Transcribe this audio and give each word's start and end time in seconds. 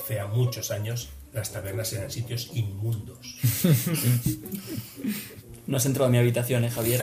hace 0.00 0.18
a 0.18 0.26
muchos 0.26 0.70
años 0.70 1.10
las 1.32 1.52
tabernas 1.52 1.92
eran 1.92 2.10
sitios 2.10 2.50
inmundos. 2.54 3.36
No 5.66 5.76
has 5.76 5.86
entrado 5.86 6.08
a 6.08 6.10
mi 6.10 6.18
habitación, 6.18 6.64
eh, 6.64 6.70
Javier. 6.70 7.02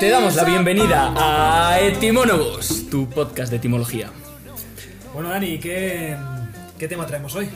Te 0.00 0.10
damos 0.10 0.34
la 0.34 0.44
bienvenida 0.44 1.12
a 1.16 1.80
Etimónogos, 1.80 2.88
tu 2.90 3.08
podcast 3.08 3.50
de 3.50 3.58
etimología. 3.58 4.10
Bueno, 5.12 5.28
Dani, 5.28 5.58
¿qué, 5.58 6.16
¿qué 6.78 6.88
tema 6.88 7.06
traemos 7.06 7.34
hoy? 7.34 7.48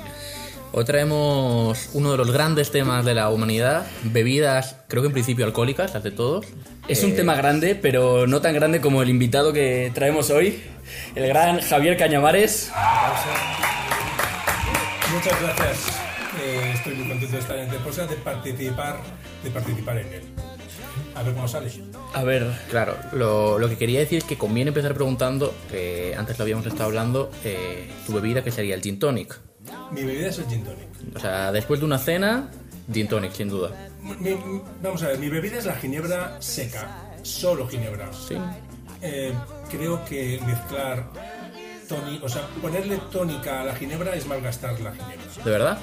Hoy 0.75 0.85
traemos 0.87 1.91
uno 1.93 2.13
de 2.13 2.17
los 2.17 2.31
grandes 2.31 2.71
temas 2.71 3.05
de 3.05 3.13
la 3.13 3.29
humanidad, 3.29 3.87
bebidas, 4.05 4.77
creo 4.89 5.03
que 5.03 5.09
en 5.09 5.13
principio 5.13 5.45
alcohólicas, 5.45 5.93
las 5.93 6.03
de 6.03 6.13
todos. 6.13 6.47
Es 6.89 7.05
un 7.05 7.15
tema 7.15 7.35
grande, 7.35 7.75
pero 7.75 8.27
no 8.27 8.41
tan 8.41 8.55
grande 8.55 8.81
como 8.81 9.03
el 9.03 9.11
invitado 9.11 9.53
que 9.53 9.93
traemos 9.95 10.31
hoy, 10.31 10.63
el 11.15 11.27
gran 11.29 11.61
Javier 11.61 11.99
Cañamares. 11.99 12.73
Muchas 15.13 15.43
gracias. 15.43 16.01
Eh, 16.43 16.73
estoy 16.73 16.95
muy 16.95 17.07
contento 17.09 17.37
de 17.37 17.43
estar 17.43 17.59
en 17.59 17.65
este 17.67 17.79
podcast, 17.81 18.11
de 18.11 18.17
participar, 18.17 18.97
de 19.45 19.51
participar 19.51 19.99
en 19.99 20.07
él. 20.07 20.23
A 21.15 21.23
ver 21.23 21.35
cómo 21.35 21.47
sale. 21.47 21.71
A 22.15 22.25
ver, 22.25 22.47
Claro, 22.71 22.97
lo, 23.13 23.59
lo 23.59 23.69
que 23.69 23.77
quería 23.77 24.01
decir 24.01 24.19
es 24.19 24.25
que 24.25 24.39
conviene 24.39 24.69
empezar 24.69 24.95
preguntando, 24.95 25.55
que 25.71 26.15
antes 26.17 26.39
lo 26.39 26.45
habíamos 26.45 26.65
estado 26.65 26.85
hablando, 26.85 27.31
eh, 27.45 27.91
tu 28.07 28.15
bebida 28.15 28.43
que 28.43 28.51
sería 28.51 28.75
el 28.75 28.81
gin 28.81 28.99
tonic. 28.99 29.39
Mi 29.91 30.03
bebida 30.03 30.29
es 30.29 30.39
el 30.39 30.47
gin 30.47 30.65
tonic. 30.65 31.17
O 31.17 31.19
sea, 31.21 31.53
después 31.53 31.81
de 31.81 31.87
una 31.87 31.99
cena, 31.99 32.51
gin 32.93 33.09
tonic, 33.09 33.33
sin 33.33 33.49
duda. 33.49 33.89
Mi- 34.01 34.15
mi- 34.35 34.63
vamos 34.83 35.03
a 35.03 35.09
ver, 35.09 35.19
mi 35.19 35.29
bebida 35.29 35.59
es 35.59 35.67
la 35.67 35.75
ginebra 35.75 36.37
seca, 36.41 37.15
solo 37.23 37.69
ginebra. 37.69 38.11
Sí. 38.13 38.37
Eh, 39.01 39.33
creo 39.71 40.05
que 40.05 40.41
mezclar 40.47 41.09
toni, 41.89 42.21
o 42.23 42.29
sea, 42.29 42.43
ponerle 42.61 42.97
tónica 43.11 43.61
a 43.61 43.65
la 43.65 43.75
ginebra 43.75 44.15
es 44.15 44.27
malgastar 44.27 44.79
la 44.81 44.93
ginebra. 44.93 45.17
¿De 45.45 45.51
verdad? 45.51 45.79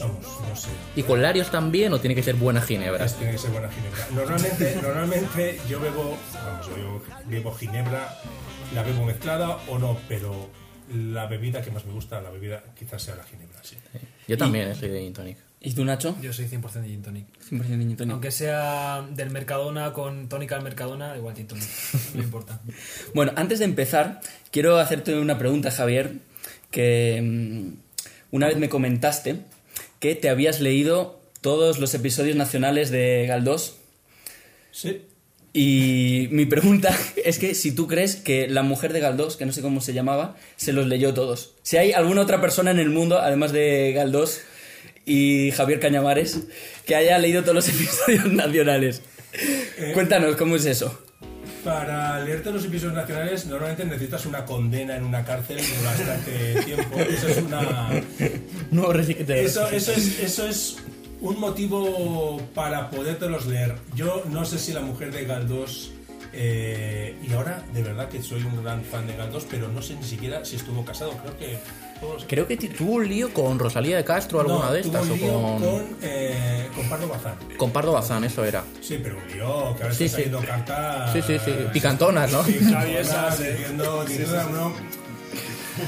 Vamos, 0.00 0.26
no 0.48 0.56
sé. 0.56 0.68
¿Y 0.96 1.04
con 1.04 1.22
Larios 1.22 1.50
también 1.52 1.92
o 1.92 2.00
tiene 2.00 2.16
que 2.16 2.22
ser 2.22 2.34
buena 2.34 2.60
ginebra? 2.60 3.06
Tiene 3.06 3.32
que 3.32 3.38
ser 3.38 3.50
buena 3.52 3.68
ginebra. 3.70 4.06
Normalmente, 4.12 4.78
normalmente 4.82 5.60
yo 5.68 5.78
bebo, 5.80 6.16
vamos, 6.34 6.66
yo 6.66 6.74
bebo, 6.76 7.02
bebo 7.26 7.54
ginebra, 7.54 8.18
la 8.74 8.82
bebo 8.82 9.04
mezclada 9.04 9.58
o 9.68 9.78
no, 9.78 9.96
pero 10.08 10.48
la 10.92 11.26
bebida 11.26 11.62
que 11.62 11.70
más 11.70 11.84
me 11.84 11.92
gusta, 11.92 12.20
la 12.20 12.30
bebida 12.30 12.62
quizás 12.78 13.02
sea 13.02 13.14
la 13.16 13.24
ginebra, 13.24 13.58
sí. 13.62 13.76
Yo 14.28 14.36
también 14.36 14.68
eh, 14.68 14.74
soy 14.74 14.88
de 14.88 15.00
gin 15.00 15.12
tonic. 15.12 15.38
¿y 15.60 15.72
tú, 15.72 15.84
Nacho? 15.84 16.16
Yo 16.20 16.32
soy 16.32 16.46
100% 16.46 16.72
de 16.82 16.88
Gin 16.88 17.02
Tonic. 17.02 17.26
100% 17.50 17.58
de 17.62 17.78
gin 17.78 17.96
tonic. 17.96 18.12
Aunque 18.12 18.30
sea 18.30 19.06
del 19.10 19.30
Mercadona 19.30 19.94
con 19.94 20.28
tónica 20.28 20.56
del 20.56 20.64
Mercadona, 20.64 21.16
igual 21.16 21.34
Gin 21.34 21.46
Tonic. 21.46 21.68
No 22.14 22.22
importa. 22.22 22.60
Bueno, 23.14 23.32
antes 23.36 23.60
de 23.60 23.64
empezar, 23.64 24.20
quiero 24.50 24.78
hacerte 24.78 25.18
una 25.18 25.38
pregunta, 25.38 25.70
Javier, 25.70 26.16
que 26.70 27.20
mm, 27.22 28.34
una 28.34 28.48
vez 28.48 28.58
me 28.58 28.68
comentaste 28.68 29.40
que 30.00 30.14
te 30.14 30.28
habías 30.28 30.60
leído 30.60 31.20
todos 31.40 31.78
los 31.78 31.94
episodios 31.94 32.36
nacionales 32.36 32.90
de 32.90 33.24
Galdós 33.26 33.76
Sí. 34.70 35.02
Y 35.56 36.26
mi 36.32 36.46
pregunta 36.46 36.92
es 37.24 37.38
que 37.38 37.54
si 37.54 37.72
tú 37.72 37.86
crees 37.86 38.16
que 38.16 38.48
la 38.48 38.64
mujer 38.64 38.92
de 38.92 38.98
Galdós, 38.98 39.36
que 39.36 39.46
no 39.46 39.52
sé 39.52 39.62
cómo 39.62 39.80
se 39.80 39.94
llamaba, 39.94 40.36
se 40.56 40.72
los 40.72 40.86
leyó 40.86 41.14
todos. 41.14 41.54
Si 41.62 41.76
hay 41.76 41.92
alguna 41.92 42.22
otra 42.22 42.40
persona 42.40 42.72
en 42.72 42.80
el 42.80 42.90
mundo, 42.90 43.20
además 43.20 43.52
de 43.52 43.92
Galdós 43.94 44.40
y 45.06 45.52
Javier 45.52 45.78
Cañamares, 45.78 46.40
que 46.84 46.96
haya 46.96 47.16
leído 47.18 47.42
todos 47.42 47.54
los 47.54 47.68
episodios 47.70 48.32
nacionales. 48.32 49.02
Cuéntanos, 49.94 50.34
¿cómo 50.36 50.56
es 50.56 50.66
eso? 50.66 51.00
Para 51.62 52.20
leerte 52.22 52.50
los 52.50 52.64
episodios 52.64 52.94
nacionales 52.94 53.46
normalmente 53.46 53.84
necesitas 53.84 54.26
una 54.26 54.44
condena 54.44 54.96
en 54.96 55.04
una 55.04 55.24
cárcel 55.24 55.56
de 55.56 55.84
bastante 55.84 56.62
tiempo. 56.64 56.98
Eso 56.98 57.28
es 57.28 57.38
una... 57.38 57.90
No. 58.70 58.92
Eso, 58.92 59.68
eso, 59.68 59.92
es, 59.92 60.18
eso 60.20 60.48
es 60.48 60.76
un 61.20 61.40
motivo 61.40 62.40
para 62.54 62.90
podértelos 62.90 63.46
leer. 63.46 63.74
Yo 63.94 64.22
no 64.30 64.44
sé 64.44 64.58
si 64.58 64.72
la 64.72 64.80
mujer 64.80 65.12
de 65.12 65.24
Galdós, 65.24 65.90
eh, 66.32 67.16
y 67.22 67.32
ahora 67.32 67.62
de 67.72 67.82
verdad 67.82 68.08
que 68.08 68.20
soy 68.22 68.42
un 68.42 68.62
gran 68.62 68.82
fan 68.84 69.06
de 69.06 69.16
Galdós, 69.16 69.46
pero 69.50 69.68
no 69.68 69.80
sé 69.82 69.94
ni 69.94 70.02
siquiera 70.04 70.44
si 70.44 70.56
estuvo 70.56 70.84
casado. 70.84 71.12
Creo 71.22 71.38
que 71.38 71.58
todos- 72.00 72.24
Creo 72.28 72.46
que 72.48 72.56
tuvo 72.56 72.94
un 72.94 73.08
lío 73.08 73.32
con 73.32 73.58
Rosalía 73.58 73.96
de 73.96 74.04
Castro 74.04 74.38
o 74.38 74.40
alguna 74.42 74.66
No, 74.66 74.72
de 74.72 74.82
tuvo 74.82 74.98
estas. 74.98 75.10
un 75.10 75.18
lío 75.20 75.38
o 75.38 75.42
con, 75.42 75.62
con, 75.62 75.96
eh, 76.02 76.68
con 76.74 76.88
Pardo 76.88 77.08
Bazán. 77.08 77.34
con 77.56 77.70
Pardo 77.70 77.92
Bazán, 77.92 78.24
eso 78.24 78.44
era. 78.44 78.64
Sí, 78.82 78.98
pero 79.02 79.16
un 79.16 79.26
lío, 79.32 79.76
que 79.76 79.82
ahora 79.84 79.94
Sí, 79.94 80.04
está 80.04 80.16
sí. 80.18 80.24
saliendo 80.24 80.40
cartas... 80.40 81.12
Sí, 81.12 81.22
sí, 81.22 81.38
sí. 81.44 81.52
Picantonas, 81.72 82.32
¿no? 82.32 82.42
Picantonas, 82.42 83.38
diciendo, 83.38 84.04
diciendo, 84.04 84.42
no, 84.50 84.68
no 84.70 84.74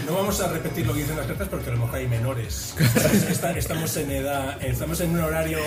vamos 0.08 0.40
a 0.40 0.48
repetir 0.52 0.86
lo 0.86 0.92
que 0.94 1.00
dicen 1.00 1.16
las 1.16 1.26
cartas 1.26 1.48
porque 1.48 1.70
a 1.70 1.72
lo 1.74 1.80
mejor 1.80 1.96
hay 1.96 2.06
menores. 2.08 2.74
Estamos 3.56 3.96
en 3.96 4.10
edad, 4.10 4.62
estamos 4.64 5.00
en 5.00 5.10
un 5.10 5.20
horario, 5.20 5.58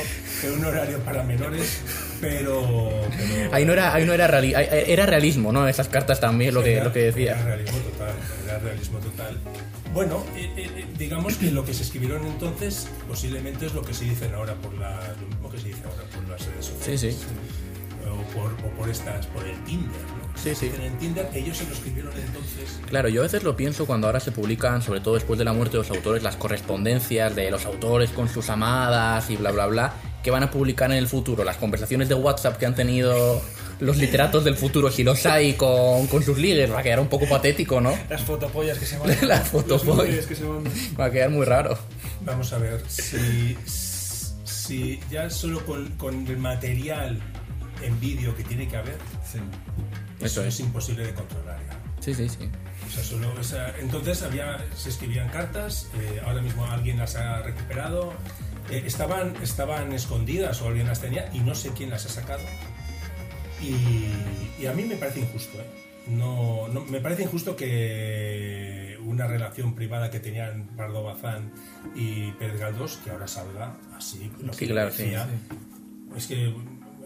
en 0.43 0.53
un 0.53 0.65
horario 0.65 0.99
para 0.99 1.23
menores, 1.23 1.81
pero, 2.21 3.01
pero 3.17 3.53
Ahí 3.53 3.65
no 3.65 3.73
era, 3.73 3.93
ahí 3.93 4.05
no 4.05 4.13
era, 4.13 4.27
reali- 4.27 4.53
era 4.55 5.05
realismo, 5.05 5.51
¿no? 5.51 5.67
Esas 5.67 5.87
cartas 5.87 6.19
también, 6.19 6.53
lo 6.53 6.63
que, 6.63 6.75
era- 6.75 6.83
lo 6.85 6.93
que 6.93 7.07
Era 7.07 7.15
decía. 7.15 7.43
realismo 7.43 7.77
total, 7.79 8.13
era 8.45 8.59
realismo 8.59 8.99
total. 8.99 9.37
Bueno, 9.93 10.23
eh, 10.35 10.51
eh, 10.55 10.69
eh, 10.77 10.85
digamos 10.99 11.35
que 11.37 11.49
lo 11.49 11.65
que 11.65 11.73
se 11.73 11.81
escribieron 11.81 12.23
entonces 12.27 12.87
posiblemente 13.07 13.65
es 13.65 13.73
lo 13.73 13.81
que 13.81 13.93
se 13.95 14.05
dicen 14.05 14.33
ahora 14.35 14.53
por 14.53 14.73
la, 14.77 14.99
lo 15.19 15.27
mismo 15.27 15.49
que 15.49 15.57
se 15.57 15.69
dice 15.69 15.81
ahora 15.83 16.03
por 16.13 16.29
las 16.29 16.45
redes 16.45 16.65
sociales. 16.67 17.01
Sí, 17.01 17.11
sí. 17.11 17.17
Por, 18.33 18.51
o 18.51 18.69
por 18.77 18.89
estas, 18.89 19.25
por 19.27 19.45
el 19.45 19.61
Tinder, 19.63 19.89
¿no? 19.89 20.37
Sí, 20.37 20.55
sí. 20.55 20.71
En 20.75 20.81
el 20.81 20.97
Tinder 20.97 21.29
ellos 21.33 21.57
se 21.57 21.65
lo 21.65 21.73
escribieron 21.73 22.13
entonces. 22.13 22.79
Claro, 22.87 23.09
yo 23.09 23.21
a 23.21 23.23
veces 23.23 23.43
lo 23.43 23.55
pienso 23.55 23.85
cuando 23.85 24.07
ahora 24.07 24.19
se 24.19 24.31
publican, 24.31 24.81
sobre 24.81 25.01
todo 25.01 25.15
después 25.15 25.37
de 25.37 25.45
la 25.45 25.53
muerte 25.53 25.77
de 25.77 25.83
los 25.83 25.91
autores, 25.91 26.23
las 26.23 26.35
correspondencias 26.35 27.35
de 27.35 27.51
los 27.51 27.65
autores 27.65 28.09
con 28.11 28.29
sus 28.29 28.49
amadas 28.49 29.29
y 29.29 29.35
bla, 29.35 29.51
bla, 29.51 29.67
bla, 29.67 29.93
que 30.23 30.31
van 30.31 30.43
a 30.43 30.51
publicar 30.51 30.91
en 30.91 30.97
el 30.97 31.07
futuro, 31.07 31.43
las 31.43 31.57
conversaciones 31.57 32.09
de 32.09 32.15
WhatsApp 32.15 32.57
que 32.57 32.65
han 32.65 32.75
tenido 32.75 33.41
los 33.79 33.97
literatos 33.97 34.43
del 34.43 34.55
futuro, 34.55 34.91
si 34.91 35.03
los 35.03 35.25
hay, 35.25 35.53
con, 35.53 36.07
con 36.07 36.23
sus 36.23 36.37
ligues, 36.37 36.71
va 36.71 36.79
a 36.79 36.83
quedar 36.83 36.99
un 36.99 37.07
poco 37.07 37.27
patético, 37.27 37.79
¿no? 37.79 37.97
Las 38.09 38.21
fotopollas 38.21 38.77
que 38.77 38.85
se 38.85 38.97
mandan. 38.99 39.27
Las 39.27 39.47
fotopollas. 39.47 40.25
que 40.25 40.35
se 40.35 40.43
mandan. 40.43 40.73
Va 40.99 41.05
a 41.05 41.11
quedar 41.11 41.29
muy 41.29 41.45
raro. 41.45 41.77
Vamos 42.25 42.51
a 42.51 42.57
ver, 42.57 42.83
si, 42.87 43.57
si 44.43 44.99
ya 45.09 45.29
solo 45.29 45.65
con, 45.65 45.87
con 45.97 46.27
el 46.27 46.37
material 46.37 47.21
en 47.83 47.99
vídeo 47.99 48.35
que 48.35 48.43
tiene 48.43 48.67
que 48.67 48.77
haber, 48.77 48.97
eso, 49.23 49.39
Eso 50.25 50.43
es. 50.43 50.59
imposible 50.59 51.05
de 51.05 51.13
controlar 51.13 51.59
ya. 51.67 51.79
Sí, 52.01 52.13
sí, 52.13 52.29
sí. 52.29 52.49
O 52.87 52.91
sea, 52.91 53.03
solo, 53.03 53.33
o 53.39 53.43
sea, 53.43 53.75
entonces 53.79 54.21
había, 54.23 54.57
se 54.75 54.89
escribían 54.89 55.29
cartas, 55.29 55.89
eh, 55.99 56.21
ahora 56.25 56.41
mismo 56.41 56.65
alguien 56.65 56.97
las 56.97 57.15
ha 57.15 57.41
recuperado, 57.41 58.13
eh, 58.71 58.83
estaban, 58.85 59.35
estaban 59.43 59.91
escondidas 59.93 60.61
o 60.61 60.67
alguien 60.67 60.87
las 60.87 61.01
tenía 61.01 61.29
y 61.33 61.39
no 61.39 61.53
sé 61.55 61.71
quién 61.75 61.89
las 61.89 62.05
ha 62.05 62.09
sacado. 62.09 62.43
Y, 63.61 63.75
y 64.61 64.65
a 64.67 64.73
mí 64.73 64.83
me 64.83 64.95
parece 64.95 65.19
injusto, 65.19 65.57
¿eh? 65.59 65.65
No, 66.07 66.67
no- 66.69 66.85
me 66.85 67.01
parece 67.01 67.23
injusto 67.23 67.55
que 67.55 68.97
una 69.03 69.27
relación 69.27 69.75
privada 69.75 70.09
que 70.09 70.19
tenían 70.19 70.67
Pardo 70.75 71.03
Bazán 71.03 71.51
y 71.95 72.31
Pérez 72.33 72.59
Galdós, 72.59 72.97
que 73.03 73.11
ahora 73.11 73.27
salga 73.27 73.75
así, 73.95 74.31
lo 74.41 74.53
Sí, 74.53 74.59
que 74.65 74.71
claro, 74.71 74.91
sí, 74.91 75.03
decía. 75.03 75.27
Es 76.15 76.25
que 76.27 76.53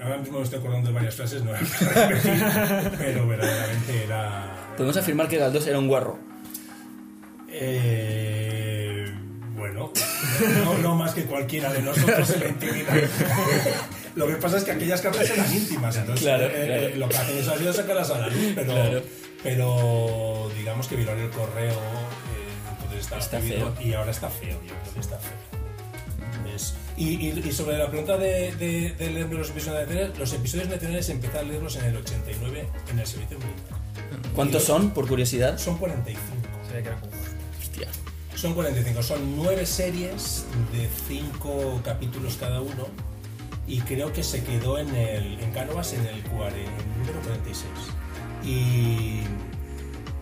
ahora 0.03 0.17
mismo 0.17 0.37
me 0.39 0.43
estoy 0.43 0.59
acordando 0.59 0.89
de 0.89 0.93
varias 0.95 1.15
frases, 1.15 1.43
no 1.43 1.51
las 1.51 1.61
voy 1.61 1.87
a 1.95 2.07
repetir, 2.07 2.43
pero 2.97 3.27
verdaderamente 3.27 4.03
era... 4.03 4.51
Podemos 4.77 4.97
afirmar 4.97 5.27
que 5.27 5.37
Galdós 5.37 5.65
era 5.67 5.79
un 5.79 5.87
guarro. 5.87 6.19
Eh, 7.49 9.05
bueno, 9.55 9.91
no, 10.65 10.77
no 10.79 10.95
más 10.95 11.13
que 11.13 11.23
cualquiera 11.25 11.71
de 11.71 11.81
nosotros 11.81 12.29
en 12.31 12.39
la 12.39 12.47
intimidad. 12.49 12.93
Lo 14.15 14.27
que 14.27 14.35
pasa 14.35 14.57
es 14.57 14.63
que 14.63 14.71
aquellas 14.71 15.01
cartas 15.01 15.29
eran 15.29 15.51
íntimas, 15.53 15.95
entonces 15.97 16.23
Claro, 16.25 16.45
eh, 16.45 16.51
claro. 16.65 16.73
eh, 16.87 16.93
lo 16.97 17.09
que 17.09 17.17
hacen 17.17 17.37
eso 17.37 17.53
ha 17.53 17.57
sido 17.57 17.73
sacarlas 17.73 18.09
a 18.11 18.19
la 18.19 18.27
luz, 18.27 18.51
pero, 18.55 18.73
Claro. 18.73 19.01
pero 19.43 20.51
digamos 20.57 20.87
que 20.87 20.95
vieron 20.95 21.19
el 21.19 21.29
correo, 21.29 21.71
eh, 21.73 22.73
entonces 22.81 22.99
estaba 23.01 23.21
Está 23.21 23.39
feo. 23.39 23.73
y 23.79 23.93
ahora 23.93 24.11
está 24.11 24.29
feo, 24.29 24.59
yo 24.67 24.73
creo 24.81 24.93
que 24.93 24.99
está 24.99 25.17
feo. 25.17 25.62
Es- 26.55 26.73
y, 26.97 27.09
y- 27.15 27.43
y 27.47 27.51
sobre 27.51 27.77
la 27.77 27.87
pregunta 27.89 28.17
de, 28.17 28.55
de, 28.55 28.91
de 28.97 29.09
leerme 29.11 29.35
los 29.35 29.49
episodios 29.49 29.81
nacionales, 29.81 30.17
los 30.19 30.33
episodios 30.33 30.69
nacionales 30.69 31.09
empecé 31.09 31.37
a 31.39 31.43
leerlos 31.43 31.75
en 31.77 31.85
el 31.85 31.97
89 31.97 32.67
en 32.91 32.99
el 32.99 33.07
servicio 33.07 33.37
militar. 33.39 33.77
¿Cuántos 34.35 34.63
son, 34.63 34.91
por 34.91 35.07
curiosidad? 35.07 35.57
Son 35.57 35.77
45. 35.77 36.23
Se 36.67 36.73
ve 36.73 36.81
que 36.83 36.89
era 36.89 36.99
como- 36.99 37.11
Hostia. 37.61 37.87
Son 38.35 38.53
45, 38.53 39.03
son 39.03 39.35
nueve 39.37 39.65
series 39.65 40.45
de 40.73 40.89
cinco 41.07 41.81
capítulos 41.83 42.35
cada 42.39 42.61
uno 42.61 42.87
y 43.67 43.79
creo 43.81 44.11
que 44.11 44.23
se 44.23 44.43
quedó 44.43 44.77
en 44.77 44.93
el 44.95 45.39
en 45.39 45.51
Cánovas 45.51 45.93
en 45.93 46.05
el, 46.05 46.23
cuare- 46.25 46.65
en 46.65 46.91
el 46.91 46.99
número 46.99 47.19
46. 47.21 47.69
Y, 48.43 49.21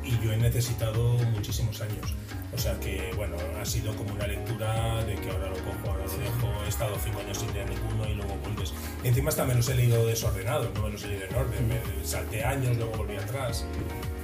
y 0.04 0.20
yo 0.24 0.32
he 0.34 0.38
necesitado 0.38 1.14
muchísimos 1.34 1.82
años. 1.82 2.14
O 2.54 2.58
sea 2.58 2.78
que, 2.80 3.14
bueno, 3.16 3.38
ha 3.60 3.66
sido 3.66 3.96
como 3.96 4.14
una 4.14 4.28
lectura 4.28 5.04
de 5.06 5.16
que 5.16 5.30
ahora 5.30 5.50
lo 5.50 5.56
cojo, 5.56 5.92
ahora 5.92 6.06
lo 6.06 6.12
dejo, 6.12 6.64
he 6.66 6.68
estado 6.68 6.98
cinco 7.02 7.20
años 7.22 7.38
sin 7.38 7.54
leer 7.54 7.70
ninguno 7.70 8.10
y 8.10 8.16
luego 8.16 8.36
vuelves. 8.44 8.74
Encima 9.04 9.30
hasta 9.30 9.46
me 9.46 9.56
los 9.56 9.70
he 9.70 9.76
leído 9.76 10.06
desordenados, 10.06 10.70
no 10.74 10.84
me 10.84 10.90
los 10.90 11.04
he 11.04 11.08
leído 11.08 11.26
en 11.28 11.36
orden, 11.36 11.68
me 11.68 12.06
salté 12.06 12.44
años, 12.44 12.76
luego 12.76 12.98
volví 12.98 13.16
atrás. 13.16 13.66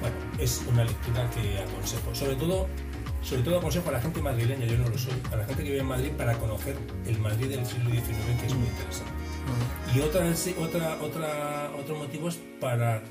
Bueno, 0.02 0.16
es 0.38 0.62
una 0.68 0.84
lectura 0.84 1.30
que 1.30 1.60
aconsejo. 1.60 2.14
Sobre 2.14 2.36
todo, 2.36 2.68
sobre 3.22 3.44
todo 3.44 3.60
aconsejo 3.60 3.90
a 3.90 3.94
la 3.94 4.02
gente 4.02 4.22
madrileña, 4.22 4.66
yo 4.66 4.78
no 4.78 4.90
lo 4.90 4.98
soy, 4.98 5.14
a 5.32 5.38
la 5.38 5.46
gente 5.46 5.64
que 5.64 5.70
vive 5.70 5.82
en 5.82 5.88
Madrid 5.88 6.12
para 6.18 6.38
conocer 6.38 6.76
el 7.06 7.18
Madrid 7.20 7.48
del 7.48 7.66
siglo 7.66 7.90
XIX, 7.90 8.42
que 8.42 8.46
es 8.46 8.54
muy 8.54 8.68
interesante. 8.68 9.12
Y 9.96 10.02
otra, 10.02 10.26
otra, 10.60 10.98
otra, 11.02 11.72
otro 11.80 11.96
motivo 11.96 12.28
es 12.28 12.38
para, 12.60 13.02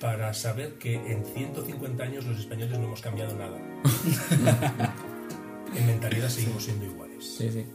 para 0.00 0.32
saber 0.34 0.74
que 0.78 0.94
en 0.94 1.24
150 1.24 2.02
años 2.02 2.24
los 2.24 2.38
españoles 2.38 2.78
no 2.78 2.86
hemos 2.86 3.00
cambiado 3.00 3.34
nada. 3.36 3.58
en 5.76 5.86
mentalidad 5.86 6.28
seguimos 6.28 6.64
siendo 6.64 6.86
iguales. 6.86 7.24
Sí, 7.36 7.50
sí. 7.52 7.66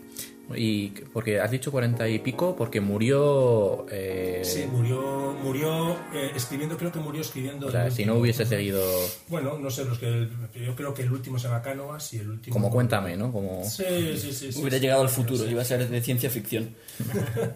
Y 0.56 0.90
porque 1.12 1.40
has 1.40 1.50
dicho 1.50 1.72
cuarenta 1.72 2.08
y 2.08 2.20
pico, 2.20 2.56
porque 2.56 2.80
murió. 2.80 3.88
eh, 3.90 4.42
Sí, 4.44 4.66
murió, 4.72 5.36
murió 5.42 5.94
eh, 6.14 6.32
escribiendo, 6.36 6.78
creo 6.78 6.92
que 6.92 7.00
murió 7.00 7.22
escribiendo. 7.22 7.66
o 7.66 7.72
sea, 7.72 7.90
si 7.90 8.06
no 8.06 8.14
hubiese 8.16 8.46
seguido. 8.46 8.80
Bueno, 9.28 9.58
no 9.58 9.72
sé, 9.72 9.86
los 9.86 9.98
que. 9.98 10.28
Yo 10.54 10.76
creo 10.76 10.94
que 10.94 11.02
el 11.02 11.12
último 11.12 11.40
se 11.40 11.48
llama 11.48 11.64
Cánovas 11.64 12.14
y 12.14 12.20
el 12.20 12.30
último. 12.30 12.54
Como 12.54 12.70
cuéntame, 12.70 13.18
¿no? 13.18 13.32
Como. 13.32 13.64
Sí, 13.68 13.84
sí, 14.18 14.32
sí. 14.34 14.52
sí, 14.52 14.60
Hubiera 14.62 14.78
sí, 14.78 14.84
llegado 14.84 15.02
al 15.02 15.10
futuro, 15.10 15.46
sí. 15.46 15.50
iba 15.50 15.64
a 15.64 15.66
ser 15.66 15.88
de 15.90 16.02
ciencia 16.02 16.30
ficción. 16.30 16.76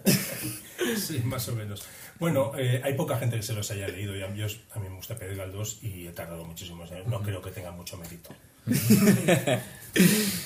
Sí, 0.96 1.20
más 1.24 1.46
o 1.48 1.54
menos. 1.54 1.82
Bueno, 2.20 2.52
eh, 2.56 2.82
hay 2.84 2.92
poca 2.94 3.16
gente 3.16 3.36
que 3.36 3.42
se 3.42 3.54
los 3.54 3.70
haya 3.70 3.88
leído. 3.88 4.14
Y 4.14 4.22
a 4.22 4.28
mí, 4.28 4.40
a 4.42 4.78
mí 4.78 4.88
me 4.88 4.94
gusta 4.94 5.16
Pedro 5.16 5.36
Galdós 5.38 5.78
y 5.82 6.06
he 6.06 6.12
tardado 6.12 6.44
muchísimos 6.44 6.92
años. 6.92 7.06
No 7.06 7.22
creo 7.22 7.40
que 7.40 7.50
tenga 7.50 7.72
mucho 7.72 7.96
mérito. 7.96 8.30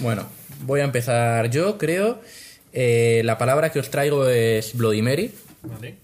Bueno, 0.00 0.26
voy 0.62 0.81
a 0.81 0.85
empezar 0.85 1.50
yo, 1.50 1.76
creo. 1.76 2.19
Eh, 2.73 3.21
la 3.25 3.37
palabra 3.37 3.71
que 3.71 3.79
os 3.79 3.91
traigo 3.91 4.26
es 4.26 4.75
Bloody 4.75 5.03
Mary, 5.03 5.32
Vale. 5.62 5.97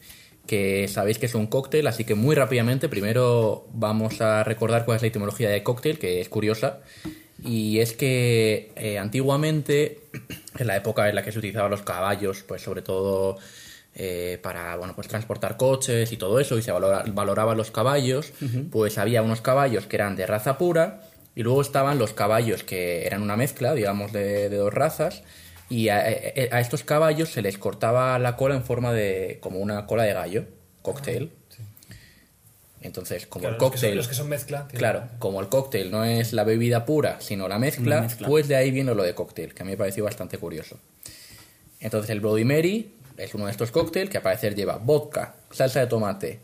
que 0.47 0.87
sabéis 0.89 1.19
que 1.19 1.25
es 1.25 1.35
un 1.35 1.47
cóctel, 1.47 1.87
así 1.87 2.05
que 2.05 2.15
muy 2.15 2.35
rápidamente, 2.37 2.91
primero 2.91 3.67
vamos 3.73 4.21
a 4.21 4.45
recordar 4.45 4.85
cuál 4.85 4.97
es 4.97 5.03
la 5.03 5.09
etimología 5.09 5.49
de 5.49 5.63
cóctel, 5.63 5.99
que 5.99 6.21
es 6.21 6.29
curiosa. 6.29 6.81
Y 7.43 7.79
es 7.79 7.95
que 7.95 8.73
eh, 8.77 8.99
antiguamente, 8.99 10.01
en 10.59 10.67
la 10.67 10.77
época 10.77 11.09
en 11.09 11.15
la 11.15 11.23
que 11.23 11.33
se 11.33 11.39
utilizaban 11.39 11.71
los 11.71 11.83
caballos, 11.83 12.45
pues 12.47 12.61
sobre 12.61 12.83
todo 12.83 13.39
eh, 13.95 14.39
para 14.43 14.77
bueno, 14.77 14.95
pues 14.95 15.09
transportar 15.09 15.57
coches 15.57 16.13
y 16.13 16.17
todo 16.17 16.39
eso, 16.41 16.57
y 16.59 16.63
se 16.63 16.73
valora- 16.73 17.05
valoraban 17.13 17.57
los 17.57 17.71
caballos, 17.71 18.33
pues 18.71 18.99
había 18.99 19.23
unos 19.23 19.41
caballos 19.41 19.87
que 19.87 19.97
eran 19.97 20.17
de 20.17 20.27
raza 20.27 20.59
pura, 20.59 21.03
y 21.35 21.43
luego 21.43 21.61
estaban 21.63 21.99
los 21.99 22.13
caballos 22.13 22.63
que 22.65 23.07
eran 23.07 23.23
una 23.23 23.37
mezcla, 23.37 23.75
digamos, 23.75 24.13
de, 24.13 24.49
de 24.49 24.57
dos 24.57 24.73
razas, 24.73 25.23
y 25.69 25.89
a, 25.89 25.99
a- 25.99 26.57
a 26.57 26.61
estos 26.61 26.83
caballos 26.85 27.31
se 27.31 27.43
les 27.43 27.59
cortaba 27.59 28.19
la 28.19 28.37
cola 28.37 28.55
en 28.57 28.65
forma 28.65 28.93
de 28.93 29.39
como 29.41 29.59
una 29.61 29.87
cola 29.87 30.03
de 30.05 30.13
gallo, 30.13 30.45
cóctel. 30.83 31.31
Entonces, 32.83 33.27
como 33.27 33.43
Claro, 33.43 33.57
el 33.57 33.61
los 33.61 33.71
que 33.73 33.77
son- 33.77 33.81
cóctel... 33.83 33.97
Los 33.97 34.09
que 34.09 34.15
son 34.15 34.29
mezcla. 34.31 34.67
Claro, 34.69 35.05
como 35.19 35.41
el 35.43 35.49
cóctel 35.49 35.91
no 35.91 36.05
es 36.05 36.33
la 36.33 36.45
bebida 36.45 36.87
pura, 36.87 37.21
sino 37.21 37.47
la 37.47 37.59
mezcla, 37.59 37.97
La 37.97 38.03
mezcla. 38.03 38.27
pues 38.27 38.49
de 38.49 38.57
ahí 38.57 38.71
viene 38.71 38.95
lo 38.95 39.03
de 39.03 39.15
cóctel, 39.15 39.53
que 39.53 39.63
a 39.63 39.65
mí 39.67 39.73
me 39.73 39.77
pareció 39.77 40.05
bastante 40.05 40.39
curioso. 40.39 40.79
Entonces 41.81 42.09
el 42.11 42.21
Bloody 42.21 42.45
Mary 42.45 42.95
es 43.23 43.35
uno 43.35 43.47
de 43.47 43.53
estos 43.53 43.71
cócteles 43.71 44.11
que 44.11 44.19
a 44.19 44.23
parecer 44.23 44.55
lleva 44.55 44.77
vodka, 44.77 45.35
salsa 45.51 45.81
de 45.81 45.87
tomate, 45.87 46.41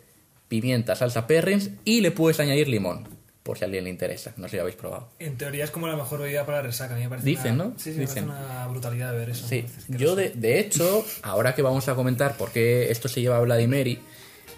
pimienta, 0.49 0.94
salsa 0.94 1.26
perrins 1.26 1.70
y 1.84 2.00
le 2.00 2.11
puedes 2.11 2.38
añadir 2.40 2.69
limón, 2.69 3.08
por 3.43 3.58
si 3.58 3.64
a 3.64 3.67
alguien 3.67 3.84
le 3.84 3.90
interesa. 3.90 4.32
No 4.37 4.44
sé 4.44 4.50
si 4.52 4.56
lo 4.56 4.62
habéis 4.62 4.76
probado. 4.76 5.08
En 5.19 5.37
teoría 5.38 5.64
es 5.64 5.70
como 5.70 5.87
la 5.88 5.96
mejor 5.96 6.20
bebida 6.20 6.44
para 6.46 6.58
la 6.58 6.64
resaca. 6.64 6.94
A 6.94 6.96
mí 6.96 7.02
me 7.05 7.08
parece 7.11 7.26
Dicen, 7.28 7.55
una- 7.55 7.64
¿no? 7.64 7.75
Sí, 7.78 7.90
sí, 7.93 7.99
me 7.99 8.06
Dicen. 8.06 8.26
parece 8.26 8.44
una 8.46 8.67
brutalidad 8.69 9.12
de 9.12 9.19
ver 9.19 9.31
eso. 9.31 9.46
Sí, 9.49 9.64
Me 9.88 9.99
yo 9.99 10.14
de, 10.17 10.31
de 10.31 10.58
hecho, 10.61 11.05
ahora 11.23 11.55
que 11.55 11.62
vamos 11.62 11.88
a 11.88 11.94
comentar 11.94 12.37
por 12.37 12.50
qué 12.52 12.90
esto 12.90 13.08
se 13.08 13.20
lleva 13.20 13.37
a 13.38 13.67
Mary, 13.67 13.99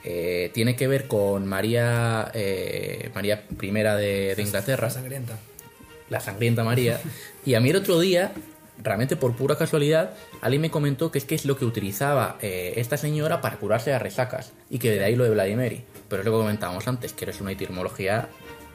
eh, 0.04 0.50
tiene 0.54 0.76
que 0.76 0.86
ver 0.88 1.06
con 1.08 1.46
María, 1.46 2.30
eh, 2.34 3.10
María 3.14 3.44
I 3.60 3.70
de, 3.70 4.34
de 4.36 4.42
Inglaterra. 4.42 4.86
La 4.88 4.90
sangrienta. 4.94 5.38
la 6.08 6.20
sangrienta 6.20 6.64
María. 6.64 7.00
Y 7.44 7.54
a 7.54 7.60
mí 7.60 7.70
el 7.70 7.76
otro 7.76 7.98
día, 8.00 8.32
realmente 8.82 9.16
por 9.16 9.34
pura 9.34 9.56
casualidad, 9.56 10.14
alguien 10.40 10.62
me 10.62 10.70
comentó 10.70 11.10
que 11.10 11.18
es 11.18 11.24
que 11.24 11.34
es 11.34 11.44
lo 11.44 11.56
que 11.56 11.64
utilizaba 11.64 12.38
eh, 12.40 12.74
esta 12.76 12.96
señora 12.96 13.40
para 13.40 13.56
curarse 13.56 13.90
de 13.90 13.98
resacas. 13.98 14.52
Y 14.70 14.78
que 14.78 14.92
de 14.92 15.04
ahí 15.04 15.16
lo 15.16 15.24
de 15.24 15.30
Vladimir. 15.30 15.84
Pero 16.08 16.22
es 16.22 16.26
lo 16.26 16.32
que 16.32 16.38
comentábamos 16.38 16.86
antes, 16.88 17.12
que 17.12 17.28
es 17.28 17.40
una 17.40 17.52
etimología 17.52 18.28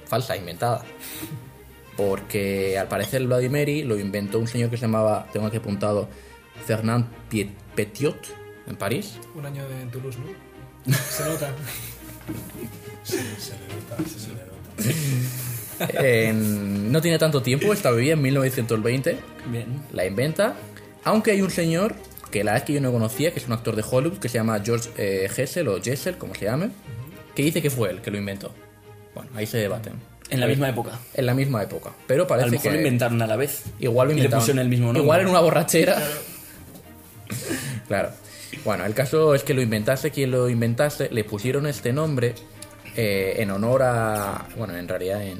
falsa, 0.06 0.36
inventada. 0.36 0.84
Porque 1.98 2.78
al 2.78 2.88
parecer 2.88 3.26
Vladimir 3.26 3.86
lo 3.86 3.98
inventó 3.98 4.40
un 4.40 4.48
señor 4.48 4.70
que 4.70 4.78
se 4.78 4.84
llamaba, 4.84 5.28
tengo 5.32 5.48
aquí 5.48 5.58
apuntado, 5.58 6.10
Fernand 6.66 7.06
Petiot, 7.76 8.18
en 8.68 8.76
París. 8.76 9.18
Un 9.36 9.46
año 9.46 9.64
en 9.70 9.90
Toulouse, 9.90 10.18
¿no? 10.20 10.94
Se 10.96 11.24
nota. 11.26 11.52
Sí, 13.04 13.18
se 13.38 13.52
le 13.52 13.68
nota, 13.68 13.98
se 14.10 14.30
le 14.30 14.36
nota. 14.36 15.50
En- 15.80 16.92
no 16.92 17.02
tiene 17.02 17.18
tanto 17.20 17.42
tiempo, 17.42 17.74
esta 17.74 17.92
bebida 17.92 18.14
en 18.14 18.22
1920. 18.22 19.18
Bien. 19.48 19.66
la 19.92 20.06
inventa. 20.06 20.56
Aunque 21.04 21.32
hay 21.32 21.42
un 21.42 21.52
señor 21.52 21.96
que 22.32 22.44
la 22.44 22.52
verdad 22.54 22.64
es 22.64 22.68
que 22.68 22.74
yo 22.74 22.82
no 22.82 22.92
conocía, 22.92 23.32
que 23.34 23.40
es 23.40 23.46
un 23.48 23.54
actor 23.54 23.76
de 23.76 23.84
Hollywood, 23.90 24.18
que 24.20 24.30
se 24.30 24.36
llama 24.38 24.60
George 24.64 24.90
eh, 24.98 25.30
Hessel 25.36 25.68
o 25.68 25.82
Jessel, 25.82 26.18
como 26.18 26.34
se 26.34 26.46
llame, 26.46 26.70
que 27.36 27.44
dice 27.44 27.62
que 27.62 27.70
fue 27.70 27.90
él 27.92 28.02
que 28.02 28.10
lo 28.12 28.18
inventó. 28.18 28.52
Bueno, 29.14 29.30
ahí 29.36 29.46
se 29.46 29.58
debaten. 29.58 29.94
En 30.30 30.40
la 30.40 30.48
misma 30.48 30.70
época. 30.70 30.98
En 31.14 31.26
la 31.28 31.34
misma 31.36 31.62
época. 31.62 31.92
Pero 32.08 32.24
A 32.24 32.28
parece 32.28 32.48
lo 32.48 32.52
mejor 32.54 32.64
que 32.64 32.72
lo 32.72 32.78
inventaron 32.78 33.22
a 33.22 33.28
la 33.28 33.36
vez. 33.36 33.64
igual 33.80 34.08
lo 34.08 34.14
y 34.14 34.16
le 34.16 34.22
inventaron. 34.22 34.42
pusieron 34.42 34.62
el 34.62 34.70
mismo 34.70 34.86
nombre. 34.88 35.04
Igual 35.04 35.22
en 35.22 35.28
una 35.28 35.40
borrachera. 35.42 36.02
Claro. 37.88 38.10
Bueno, 38.64 38.86
el 38.86 38.94
caso 38.94 39.34
es 39.34 39.44
que 39.44 39.56
lo 39.56 39.64
inventase 39.64 40.12
quien 40.12 40.30
lo 40.30 40.48
inventase, 40.48 41.10
le 41.12 41.24
pusieron 41.24 41.66
este 41.66 41.92
nombre 41.92 42.36
eh, 42.96 43.36
en 43.40 43.52
honor 43.52 43.82
a. 43.84 44.46
Bueno, 44.58 44.76
en 44.78 44.88
realidad 44.88 45.22
en, 45.24 45.40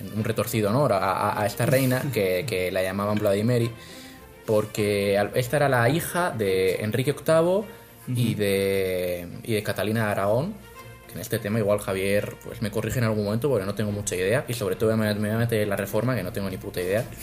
en 0.00 0.12
un 0.16 0.24
retorcido 0.24 0.70
honor 0.70 0.92
a, 0.92 0.98
a- 1.12 1.42
a 1.42 1.46
esta 1.46 1.66
reina 1.66 2.02
que, 2.12 2.44
que 2.46 2.70
la 2.72 2.82
llamaban 2.82 3.18
Vladimiri, 3.18 3.70
porque 4.46 5.20
esta 5.34 5.56
era 5.56 5.68
la 5.68 5.88
hija 5.88 6.30
de 6.30 6.76
Enrique 6.76 7.12
VIII 7.14 7.64
y, 8.14 8.34
de, 8.34 9.26
y 9.42 9.54
de 9.54 9.62
Catalina 9.62 10.06
de 10.06 10.10
Aragón. 10.12 10.54
Que 11.06 11.12
en 11.14 11.20
este 11.20 11.38
tema, 11.38 11.58
igual 11.60 11.78
Javier 11.78 12.34
pues 12.44 12.60
me 12.62 12.70
corrige 12.70 12.98
en 12.98 13.04
algún 13.04 13.24
momento 13.24 13.48
porque 13.48 13.64
no 13.64 13.74
tengo 13.76 13.92
mucha 13.92 14.16
idea, 14.16 14.44
y 14.48 14.54
sobre 14.54 14.74
todo 14.76 14.96
me, 14.96 15.12
me 15.14 15.28
voy 15.28 15.36
a 15.36 15.38
meter 15.38 15.60
en 15.62 15.68
la 15.68 15.76
reforma 15.76 16.16
que 16.16 16.22
no 16.24 16.32
tengo 16.32 16.50
ni 16.50 16.56
puta 16.56 16.80
idea. 16.80 17.04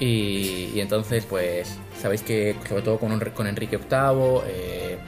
Y, 0.00 0.70
y 0.74 0.80
entonces, 0.80 1.26
pues, 1.26 1.76
sabéis 2.00 2.22
que 2.22 2.56
sobre 2.66 2.80
todo 2.80 2.98
con, 2.98 3.18
con 3.20 3.46
Enrique 3.46 3.76
VIII 3.76 4.40
eh, 4.46 4.98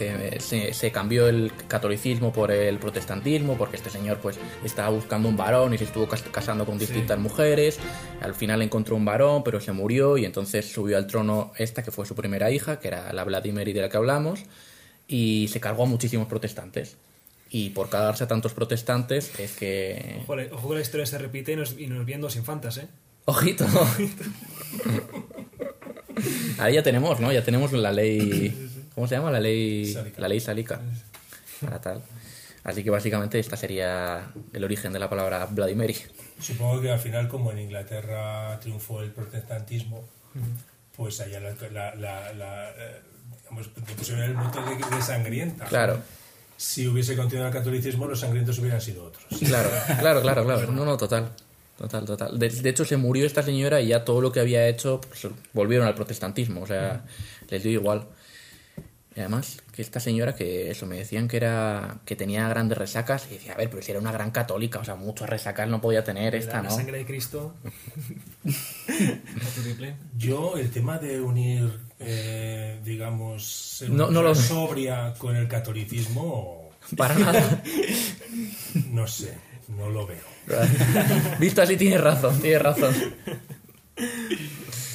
eh, 0.00 0.36
se, 0.40 0.72
se 0.74 0.90
cambió 0.90 1.28
el 1.28 1.52
catolicismo 1.68 2.32
por 2.32 2.50
el 2.50 2.78
protestantismo, 2.78 3.56
porque 3.56 3.76
este 3.76 3.90
señor 3.90 4.18
pues 4.18 4.38
estaba 4.64 4.88
buscando 4.90 5.28
un 5.28 5.36
varón 5.36 5.74
y 5.74 5.78
se 5.78 5.84
estuvo 5.84 6.08
cas- 6.08 6.22
casando 6.30 6.64
con 6.66 6.78
distintas 6.78 7.18
mujeres. 7.18 7.78
Al 8.20 8.34
final 8.34 8.62
encontró 8.62 8.96
un 8.96 9.04
varón, 9.04 9.42
pero 9.44 9.60
se 9.60 9.72
murió 9.72 10.16
y 10.18 10.24
entonces 10.24 10.70
subió 10.70 10.96
al 10.96 11.06
trono 11.06 11.52
esta, 11.56 11.82
que 11.82 11.90
fue 11.90 12.06
su 12.06 12.14
primera 12.14 12.50
hija, 12.50 12.78
que 12.80 12.88
era 12.88 13.12
la 13.12 13.24
Vladimir 13.24 13.72
de 13.72 13.80
la 13.80 13.88
que 13.88 13.96
hablamos, 13.96 14.40
y 15.08 15.48
se 15.52 15.60
cargó 15.60 15.84
a 15.84 15.86
muchísimos 15.86 16.26
protestantes. 16.28 16.96
Y 17.48 17.70
por 17.70 17.88
cargarse 17.88 18.24
a 18.24 18.26
tantos 18.28 18.52
protestantes 18.54 19.30
es 19.38 19.52
que... 19.52 20.20
Ojo, 20.52 20.68
que 20.70 20.74
la 20.74 20.80
historia 20.80 21.06
se 21.06 21.16
repite 21.16 21.52
y 21.52 21.56
nos, 21.56 21.78
y 21.78 21.86
nos 21.86 22.04
vienen 22.04 22.22
dos 22.22 22.34
infantas, 22.36 22.78
¿eh? 22.78 22.88
Ojito. 23.24 23.64
Ahí 26.58 26.74
ya 26.74 26.82
tenemos, 26.82 27.20
¿no? 27.20 27.30
Ya 27.32 27.44
tenemos 27.44 27.72
la 27.72 27.92
ley. 27.92 28.54
¿Cómo 28.96 29.06
se 29.06 29.14
llama? 29.14 29.30
La 29.30 29.38
ley. 29.38 29.84
Sálica. 29.92 30.20
La 30.20 30.26
ley 30.28 30.40
sálica. 30.40 30.80
Para 31.60 31.80
tal. 31.80 32.02
Así 32.64 32.82
que 32.82 32.90
básicamente 32.90 33.38
esta 33.38 33.56
sería 33.56 34.26
el 34.52 34.64
origen 34.64 34.92
de 34.92 34.98
la 34.98 35.08
palabra 35.08 35.46
Vladimir. 35.48 35.94
Supongo 36.40 36.80
que 36.80 36.90
al 36.90 36.98
final, 36.98 37.28
como 37.28 37.52
en 37.52 37.60
Inglaterra 37.60 38.58
triunfó 38.60 39.02
el 39.02 39.12
protestantismo, 39.12 40.04
pues 40.96 41.20
allá 41.20 41.38
la, 41.38 41.54
la, 41.70 41.94
la, 41.94 42.32
la, 42.32 42.70
eh, 42.70 43.00
digamos, 43.42 43.68
pusieron 43.96 44.24
el 44.24 44.34
mote 44.34 44.58
de, 44.60 44.96
de 44.96 45.02
sangrienta. 45.02 45.64
Claro, 45.66 46.00
Si 46.56 46.88
hubiese 46.88 47.14
continuado 47.16 47.50
el 47.50 47.54
catolicismo, 47.54 48.06
los 48.06 48.18
sangrientos 48.20 48.58
hubieran 48.58 48.80
sido 48.80 49.04
otros. 49.04 49.24
claro, 49.46 49.68
claro, 50.00 50.22
claro, 50.22 50.44
claro. 50.44 50.72
No, 50.72 50.84
no, 50.84 50.96
total. 50.96 51.30
Total, 51.78 52.04
total. 52.06 52.38
De, 52.38 52.48
de 52.48 52.68
hecho, 52.70 52.84
se 52.86 52.96
murió 52.96 53.26
esta 53.26 53.42
señora 53.42 53.80
y 53.82 53.88
ya 53.88 54.04
todo 54.04 54.20
lo 54.22 54.32
que 54.32 54.40
había 54.40 54.66
hecho 54.66 55.00
pues, 55.02 55.28
volvieron 55.52 55.86
al 55.86 55.94
protestantismo. 55.94 56.62
O 56.62 56.66
sea, 56.66 57.04
les 57.50 57.62
dio 57.62 57.70
igual. 57.72 58.06
Y 59.16 59.20
además, 59.20 59.62
que 59.72 59.80
esta 59.80 59.98
señora 59.98 60.34
que 60.34 60.70
eso, 60.70 60.84
me 60.84 60.98
decían 60.98 61.26
que 61.26 61.38
era 61.38 62.00
que 62.04 62.16
tenía 62.16 62.46
grandes 62.50 62.76
resacas 62.76 63.26
y 63.30 63.34
decía, 63.34 63.54
a 63.54 63.56
ver, 63.56 63.70
pero 63.70 63.82
si 63.82 63.90
era 63.90 63.98
una 63.98 64.12
gran 64.12 64.30
católica, 64.30 64.78
o 64.78 64.84
sea, 64.84 64.94
muchas 64.94 65.30
resacas 65.30 65.66
no 65.70 65.80
podía 65.80 66.04
tener 66.04 66.34
esta, 66.34 66.58
¿no? 66.58 66.64
la 66.64 66.70
sangre 66.70 66.98
de 66.98 67.06
Cristo. 67.06 67.54
Yo, 70.18 70.56
el 70.56 70.70
tema 70.70 70.98
de 70.98 71.20
unir, 71.20 71.80
eh, 71.98 72.78
digamos, 72.84 73.46
ser 73.46 73.90
No- 73.90 74.10
no 74.10 74.22
lo- 74.22 74.34
sobria 74.34 75.14
con 75.18 75.34
el 75.36 75.48
catolicismo, 75.48 76.70
Para 76.96 77.14
nada. 77.18 77.62
no 78.90 79.06
sé. 79.06 79.32
no 79.68 79.88
lo 79.90 80.06
veo. 80.06 80.18
Visto 81.38 81.62
así, 81.62 81.76
tienes 81.76 82.00
razón, 82.00 82.38
tienes 82.40 82.62
razón. 82.62 82.94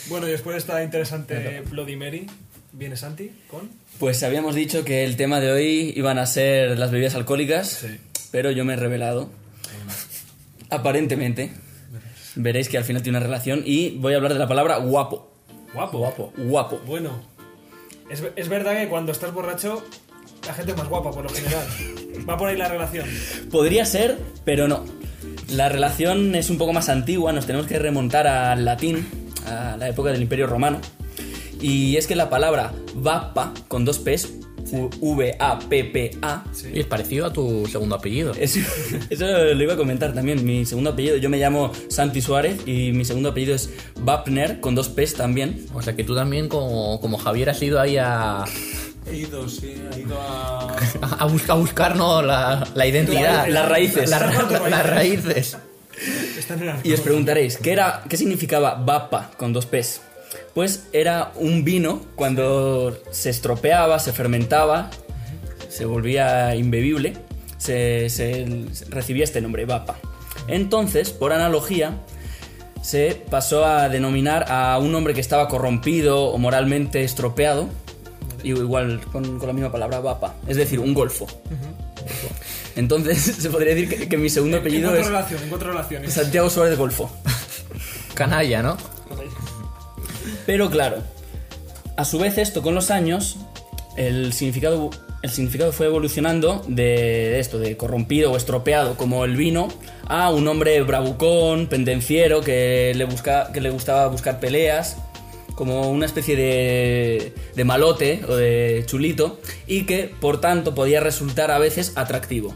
Bueno, 0.10 0.28
y 0.28 0.32
después 0.32 0.54
de 0.54 0.60
esta 0.60 0.84
interesante 0.84 1.62
Bloody 1.70 1.96
Mary, 1.96 2.28
viene 2.74 2.96
Santi 2.98 3.32
con... 3.50 3.70
Pues 4.00 4.24
habíamos 4.24 4.56
dicho 4.56 4.84
que 4.84 5.04
el 5.04 5.16
tema 5.18 5.40
de 5.40 5.52
hoy 5.52 5.94
iban 5.96 6.18
a 6.18 6.26
ser 6.26 6.78
las 6.80 6.92
bebidas 6.92 7.16
alcohólicas, 7.16 7.68
Sí. 7.70 7.98
pero 8.32 8.52
yo 8.52 8.66
me 8.66 8.74
he 8.74 8.78
revelado. 8.78 9.30
Aparentemente. 10.70 11.52
Veréis 12.36 12.70
que 12.70 12.78
al 12.78 12.84
final 12.86 13.04
tiene 13.04 13.18
una 13.18 13.26
relación 13.26 13.62
y 13.66 13.92
voy 13.98 14.14
a 14.14 14.18
hablar 14.18 14.34
de 14.34 14.40
la 14.40 14.48
palabra 14.48 14.78
guapo. 14.78 15.32
Guapo. 15.74 15.98
Guapo. 16.00 16.34
Guapo. 16.38 16.82
Bueno, 16.86 17.22
es, 18.10 18.24
es 18.36 18.48
verdad 18.50 18.78
que 18.78 18.88
cuando 18.88 19.12
estás 19.12 19.34
borracho, 19.34 19.84
la 20.48 20.54
gente 20.54 20.72
es 20.72 20.78
más 20.78 20.88
guapa 20.88 21.12
por 21.12 21.24
lo 21.24 21.30
general. 21.30 21.66
Va 22.30 22.38
por 22.38 22.48
ahí 22.50 22.58
la 22.58 22.70
relación. 22.70 23.06
Podría 23.52 23.86
ser, 23.86 24.18
pero 24.46 24.68
no. 24.68 24.86
La 25.50 25.68
relación 25.68 26.34
es 26.36 26.50
un 26.50 26.58
poco 26.58 26.72
más 26.72 26.88
antigua, 26.88 27.34
nos 27.34 27.46
tenemos 27.46 27.68
que 27.68 27.78
remontar 27.78 28.28
al 28.28 28.64
latín, 28.64 29.06
a 29.46 29.76
la 29.78 29.90
época 29.90 30.12
del 30.12 30.22
Imperio 30.22 30.48
Romano. 30.48 30.80
Y 31.62 31.96
es 31.98 32.08
que 32.08 32.16
la 32.16 32.30
palabra 32.30 32.74
vapa, 32.96 33.54
con 33.68 33.86
dos 33.86 34.00
P's, 34.00 34.30
V-A-P-P-A, 35.00 36.44
Y 36.74 36.80
es 36.80 36.86
parecido 36.86 37.26
a 37.26 37.34
tu 37.34 37.66
segundo 37.68 37.96
apellido. 37.96 38.34
Es- 38.38 38.58
eso 39.10 39.26
lo 39.26 39.64
iba 39.64 39.74
a 39.74 39.78
comentar 39.78 40.14
también. 40.14 40.44
Mi 40.46 40.66
segundo 40.66 40.92
apellido, 40.92 41.18
yo 41.18 41.30
me 41.30 41.38
llamo 41.38 41.72
Santi 41.90 42.22
Suárez 42.22 42.58
y 42.66 42.92
mi 42.94 43.06
segundo 43.06 43.30
apellido 43.30 43.56
es 43.56 43.70
Wapner, 44.06 44.60
con 44.60 44.76
dos 44.76 44.90
P's 44.90 45.14
también. 45.16 45.66
O 45.74 45.82
sea 45.82 45.96
que 45.96 46.04
tú 46.04 46.16
también, 46.16 46.48
como, 46.48 47.00
como 47.02 47.18
Javier, 47.18 47.50
has 47.50 47.62
ido 47.62 47.80
ahí 47.80 47.98
a, 47.98 48.44
He 49.12 49.18
ido, 49.18 49.50
sí, 49.50 49.74
he 49.96 50.00
ido 50.00 50.20
a... 50.22 50.76
a, 51.20 51.26
buscar, 51.26 51.52
a 51.52 51.60
buscar 51.60 51.96
¿no? 51.96 52.22
la, 52.22 52.68
la 52.76 52.86
identidad. 52.88 53.48
Las 53.48 53.68
raíces. 53.68 54.10
La- 54.10 54.20
la- 54.20 54.70
las 54.70 54.86
raíces. 54.90 55.58
Están 56.38 56.62
en 56.64 56.70
el 56.70 56.76
Y 56.84 56.94
os 56.94 57.02
preguntaréis, 57.02 57.58
¿qué, 57.58 57.72
era, 57.74 58.04
¿qué 58.08 58.16
significaba 58.18 58.76
Vapa 58.76 59.32
con 59.38 59.54
dos 59.54 59.66
P's? 59.66 60.02
Pues 60.54 60.88
era 60.92 61.32
un 61.36 61.64
vino 61.64 62.02
cuando 62.16 62.98
se 63.12 63.30
estropeaba, 63.30 64.00
se 64.00 64.12
fermentaba, 64.12 64.90
se 65.70 65.86
volvía 65.86 66.56
imbebible, 66.56 67.14
se, 67.58 68.08
recibía 68.90 69.24
este 69.24 69.42
nombre, 69.42 69.66
Vapa. 69.66 69.98
Entonces, 70.48 71.12
por 71.12 71.32
analogía, 71.32 71.98
se 72.82 73.22
pasó 73.30 73.66
a 73.66 73.90
denominar 73.90 74.46
a 74.50 74.78
un 74.80 74.94
hombre 74.96 75.14
que 75.14 75.22
estaba 75.22 75.48
corrompido 75.48 76.26
o 76.26 76.38
moralmente 76.38 77.04
estropeado, 77.04 77.70
y 78.44 78.50
igual 78.50 79.02
con, 79.12 79.38
con 79.38 79.48
la 79.48 79.54
misma 79.54 79.72
palabra, 79.72 80.00
Vapa, 80.00 80.36
es 80.48 80.58
decir, 80.58 80.80
un 80.80 80.94
golfo. 80.94 81.28
Entonces, 82.76 83.20
se 83.40 83.50
podría 83.50 83.76
decir 83.76 83.90
que, 83.90 84.10
que 84.10 84.18
mi 84.18 84.30
segundo 84.30 84.58
apellido 84.58 84.94
es 84.96 85.06
relación. 85.06 85.42
Santiago 86.10 86.50
Suárez 86.50 86.78
Golfo. 86.78 87.10
Canalla, 88.14 88.62
¿no? 88.62 88.78
Pero 90.46 90.70
claro, 90.70 90.98
a 91.98 92.06
su 92.06 92.20
vez 92.20 92.38
esto 92.38 92.62
con 92.62 92.76
los 92.76 92.92
años, 92.92 93.38
el 93.98 94.34
significado, 94.34 94.90
el 95.22 95.30
significado 95.30 95.72
fue 95.72 95.86
evolucionando 95.88 96.64
de, 96.68 97.40
esto, 97.40 97.60
de 97.60 97.78
corrompido 97.78 98.32
o 98.32 98.38
estropeado, 98.38 98.96
como 98.98 99.24
el 99.26 99.36
vino, 99.36 99.68
a 100.08 100.30
un 100.32 100.48
hombre 100.48 100.82
bravucón, 100.82 101.68
pendenciero, 101.68 102.42
que 102.42 102.92
le, 102.96 103.06
busca, 103.06 103.52
que 103.54 103.62
le 103.62 103.70
gustaba 103.70 104.08
buscar 104.08 104.40
peleas, 104.40 104.98
como 105.56 105.90
una 105.92 106.06
especie 106.08 106.36
de, 106.36 107.34
de 107.56 107.64
malote 107.64 108.22
o 108.28 108.36
de 108.36 108.84
chulito, 108.88 109.40
y 109.68 109.84
que 109.84 110.12
por 110.20 110.42
tanto 110.42 110.74
podía 110.74 111.02
resultar 111.02 111.52
a 111.52 111.60
veces 111.60 111.94
atractivo. 111.96 112.56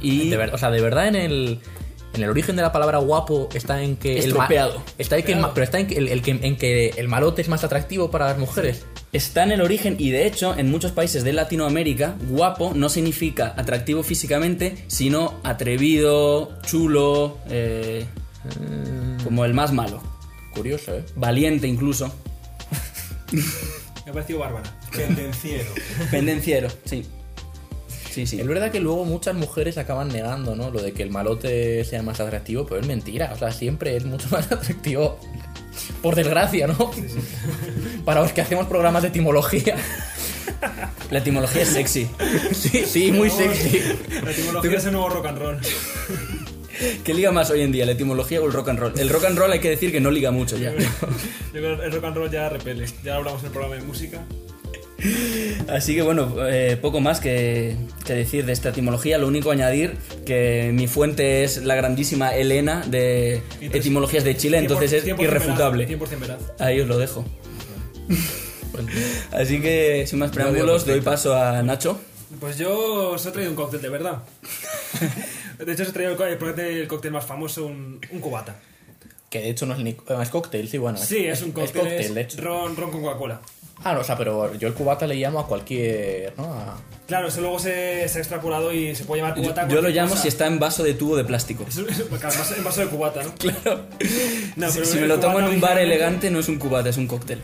Y 0.00 0.28
De 0.30 0.36
ver- 0.36 0.54
o 0.54 0.58
sea, 0.58 0.70
de 0.70 0.80
verdad 0.80 1.08
en 1.08 1.16
el, 1.16 1.58
en 2.18 2.24
el 2.24 2.30
origen 2.30 2.56
de 2.56 2.62
la 2.62 2.72
palabra 2.72 2.98
guapo 2.98 3.48
está 3.54 3.82
en 3.82 3.96
que 3.96 4.18
el 4.18 4.26
Estropeado. 4.26 4.82
está 4.98 5.16
en 5.16 5.22
que 5.24 5.32
el 5.32 5.46
pero 5.54 5.64
está 5.64 5.78
en 5.78 5.86
que 5.86 5.96
el, 5.96 6.08
el 6.08 6.20
que 6.20 6.32
en 6.32 6.56
que 6.56 6.88
el 6.96 7.08
malote 7.08 7.42
es 7.42 7.48
más 7.48 7.64
atractivo 7.64 8.10
para 8.10 8.26
las 8.26 8.38
mujeres. 8.38 8.84
Está 9.12 9.44
en 9.44 9.52
el 9.52 9.62
origen 9.62 9.96
y 9.98 10.10
de 10.10 10.26
hecho 10.26 10.54
en 10.56 10.70
muchos 10.70 10.92
países 10.92 11.24
de 11.24 11.32
Latinoamérica 11.32 12.16
guapo 12.28 12.72
no 12.74 12.88
significa 12.88 13.54
atractivo 13.56 14.02
físicamente, 14.02 14.84
sino 14.88 15.40
atrevido, 15.44 16.58
chulo, 16.62 17.38
eh, 17.48 18.04
como 19.24 19.44
el 19.44 19.54
más 19.54 19.72
malo, 19.72 20.02
Curioso, 20.52 20.96
¿eh? 20.96 21.04
valiente 21.14 21.68
incluso, 21.68 22.12
Me 23.32 24.10
ha 24.10 24.12
parecido 24.12 24.40
bárbara. 24.40 24.74
Pendenciero. 24.90 25.70
pendenciero, 26.10 26.68
sí. 26.84 27.04
Sí, 28.18 28.26
sí. 28.26 28.40
Es 28.40 28.48
verdad 28.48 28.72
que 28.72 28.80
luego 28.80 29.04
muchas 29.04 29.36
mujeres 29.36 29.78
acaban 29.78 30.08
negando, 30.08 30.56
¿no? 30.56 30.72
Lo 30.72 30.82
de 30.82 30.92
que 30.92 31.04
el 31.04 31.10
malote 31.12 31.84
sea 31.84 32.02
más 32.02 32.18
atractivo, 32.18 32.66
pero 32.66 32.80
es 32.80 32.86
mentira. 32.88 33.30
O 33.32 33.38
sea, 33.38 33.52
siempre 33.52 33.96
es 33.96 34.04
mucho 34.06 34.26
más 34.32 34.50
atractivo. 34.50 35.20
Por 36.02 36.16
desgracia, 36.16 36.66
¿no? 36.66 36.90
Para 38.04 38.22
los 38.22 38.32
que 38.32 38.40
hacemos 38.40 38.66
programas 38.66 39.02
de 39.02 39.08
etimología. 39.10 39.76
La 41.12 41.20
etimología 41.20 41.62
es 41.62 41.68
sexy. 41.68 42.08
Sí, 42.52 42.84
sí, 42.86 43.12
muy 43.12 43.30
sexy. 43.30 43.82
La 44.24 44.32
etimología 44.32 44.78
es 44.78 44.84
el 44.86 44.92
nuevo 44.92 45.10
rock 45.10 45.26
and 45.26 45.38
roll. 45.38 45.58
¿Qué 47.04 47.14
liga 47.14 47.30
más 47.30 47.50
hoy 47.50 47.60
en 47.60 47.70
día, 47.70 47.86
la 47.86 47.92
etimología 47.92 48.40
o 48.40 48.46
el 48.46 48.52
rock 48.52 48.70
and 48.70 48.80
roll? 48.80 48.98
El 48.98 49.10
rock 49.10 49.26
and 49.26 49.38
roll 49.38 49.52
hay 49.52 49.60
que 49.60 49.70
decir 49.70 49.92
que 49.92 50.00
no 50.00 50.10
liga 50.10 50.32
mucho 50.32 50.56
ya. 50.56 50.72
Yo 50.72 50.86
creo 51.52 51.78
que 51.78 51.84
el 51.84 51.92
rock 51.92 52.04
and 52.04 52.16
roll 52.16 52.30
ya 52.32 52.48
repele. 52.48 52.84
Ya 53.04 53.14
hablamos 53.14 53.42
en 53.42 53.46
el 53.46 53.52
programa 53.52 53.76
de 53.76 53.82
música. 53.82 54.26
Así 55.68 55.94
que 55.94 56.02
bueno, 56.02 56.34
eh, 56.48 56.76
poco 56.80 57.00
más 57.00 57.20
que, 57.20 57.76
que 58.04 58.14
decir 58.14 58.44
de 58.46 58.52
esta 58.52 58.70
etimología. 58.70 59.16
Lo 59.18 59.28
único 59.28 59.50
añadir 59.50 59.96
que 60.26 60.70
mi 60.74 60.88
fuente 60.88 61.44
es 61.44 61.58
la 61.64 61.74
grandísima 61.76 62.34
Elena 62.34 62.82
de 62.86 63.42
Etimologías 63.60 64.24
de 64.24 64.36
Chile, 64.36 64.58
entonces 64.58 64.92
es 64.92 65.04
100% 65.06 65.22
irrefutable. 65.22 65.86
Veraz, 65.86 66.10
100% 66.10 66.18
veraz. 66.20 66.38
Ahí 66.58 66.80
os 66.80 66.88
lo 66.88 66.98
dejo. 66.98 67.24
Así 69.32 69.60
que 69.60 70.06
sin 70.06 70.18
más 70.18 70.30
preámbulos, 70.30 70.84
doy 70.86 71.00
paso 71.00 71.34
a 71.36 71.62
Nacho. 71.62 72.00
Pues 72.40 72.58
yo 72.58 73.10
os 73.12 73.24
he 73.26 73.30
traído 73.30 73.50
un 73.50 73.56
cóctel 73.56 73.80
de 73.82 73.88
verdad. 73.88 74.18
De 75.58 75.72
hecho, 75.72 75.82
os 75.82 75.88
he 75.88 75.92
traído 75.92 76.12
el, 76.12 76.38
cóctel- 76.38 76.60
el 76.60 76.86
cóctel 76.86 77.10
más 77.10 77.24
famoso, 77.26 77.66
un, 77.66 77.98
un 78.12 78.20
cubata. 78.20 78.60
Que 79.28 79.40
de 79.40 79.50
hecho 79.50 79.66
no 79.66 79.74
es 79.74 79.80
ni 79.80 79.90
es 79.90 80.28
cóctel, 80.30 80.68
sí, 80.68 80.78
bueno. 80.78 80.96
Sí, 80.98 81.26
es 81.26 81.42
un 81.42 81.50
cóctel. 81.50 81.80
Es 81.80 81.82
cóctel, 81.82 82.14
de 82.14 82.20
es 82.20 82.26
hecho. 82.34 82.42
ron, 82.42 82.76
ron 82.76 82.90
con 82.92 83.02
Coca-Cola. 83.02 83.40
Ah, 83.84 83.94
no, 83.94 84.00
o 84.00 84.04
sea, 84.04 84.16
pero 84.16 84.52
yo 84.54 84.66
el 84.68 84.74
cubata 84.74 85.06
le 85.06 85.14
llamo 85.14 85.38
a 85.40 85.46
cualquier, 85.46 86.34
¿no? 86.36 86.44
A- 86.52 86.76
Claro, 87.06 87.28
eso 87.28 87.40
luego 87.40 87.58
se, 87.58 88.06
se 88.06 88.18
ha 88.18 88.20
extrapolado 88.20 88.70
y 88.70 88.94
se 88.94 89.04
puede 89.04 89.22
llamar 89.22 89.34
Yo, 89.38 89.44
cubata. 89.44 89.62
a 89.62 89.68
yo 89.68 89.80
lo 89.80 89.88
llamo 89.88 90.10
cosa. 90.10 90.20
si 90.22 90.28
está 90.28 90.46
en 90.46 90.58
vaso 90.58 90.82
de 90.82 90.92
tubo 90.92 91.16
de 91.16 91.24
plástico. 91.24 91.64
Es, 91.66 91.78
es- 91.78 91.86
claro, 91.86 92.34
en 92.56 92.64
vaso- 92.64 92.80
de 92.82 92.86
cubata, 92.88 93.22
¿no? 93.22 93.32
Claro. 93.38 93.86
No, 94.56 94.68
si 94.68 94.74
pero 94.80 94.86
si 94.86 94.98
me 94.98 95.06
lo 95.06 95.18
tomo 95.18 95.38
en 95.38 95.46
un 95.46 95.60
bar 95.60 95.78
elegante, 95.78 96.30
no 96.30 96.38
es 96.40 96.48
un 96.48 96.58
cubata, 96.58 96.90
es 96.90 96.98
un 96.98 97.06
cóctel. 97.06 97.40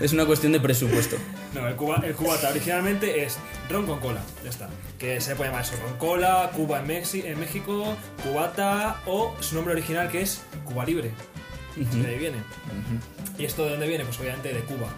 Es 0.00 0.12
una 0.12 0.24
cuestión 0.24 0.52
de 0.52 0.60
presupuesto. 0.60 1.16
No, 1.54 1.66
el, 1.66 1.74
cuba- 1.76 2.02
el 2.04 2.14
cubata 2.14 2.50
originalmente 2.50 3.24
es 3.24 3.38
ron 3.70 3.86
con 3.86 3.98
cola, 4.00 4.20
ya 4.44 4.50
está. 4.50 4.68
Que 4.98 5.18
se 5.20 5.34
puede 5.34 5.48
llamar 5.50 5.64
eso, 5.64 5.74
ron 5.82 5.96
cola, 5.96 6.50
Cuba 6.54 6.78
en, 6.80 6.86
Mexi- 6.86 7.24
en 7.24 7.40
México, 7.40 7.96
cubata 8.22 9.00
o 9.06 9.34
su 9.40 9.54
nombre 9.54 9.72
original 9.72 10.10
que 10.10 10.20
es 10.20 10.42
Cuba 10.66 10.84
Libre. 10.84 11.10
De 11.74 12.06
ahí 12.06 12.18
viene. 12.18 12.36
¿Y 13.38 13.46
esto 13.46 13.64
de 13.64 13.70
dónde 13.70 13.86
viene? 13.88 14.04
Pues 14.04 14.20
obviamente 14.20 14.52
de 14.52 14.60
Cuba. 14.60 14.88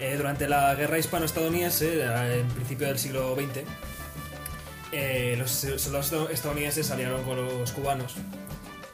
Eh, 0.00 0.16
durante 0.16 0.46
la 0.48 0.74
guerra 0.74 0.98
hispano-estadounidense, 0.98 2.00
eh, 2.04 2.40
en 2.40 2.48
principio 2.48 2.86
del 2.86 2.98
siglo 2.98 3.34
XX, 3.34 3.64
eh, 4.92 5.34
los 5.38 5.50
soldados 5.50 6.30
estadounidenses 6.30 6.86
salieron 6.86 7.22
con 7.24 7.36
los 7.36 7.72
cubanos 7.72 8.14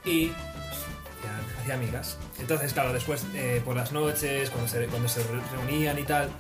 y 0.05 0.31
hacían, 0.31 1.61
hacían 1.63 1.81
migas. 1.81 2.19
Entonces, 2.41 2.73
claro, 2.73 2.93
después 2.93 3.25
eh, 3.35 3.61
por 3.65 3.77
las 3.77 3.93
noches, 3.93 4.51
cuando 4.51 4.69
se, 4.69 4.87
cuando 4.87 5.09
se 5.09 5.23
re- 5.23 5.41
reunían 5.53 5.99
y 5.99 6.03
tal, 6.05 6.31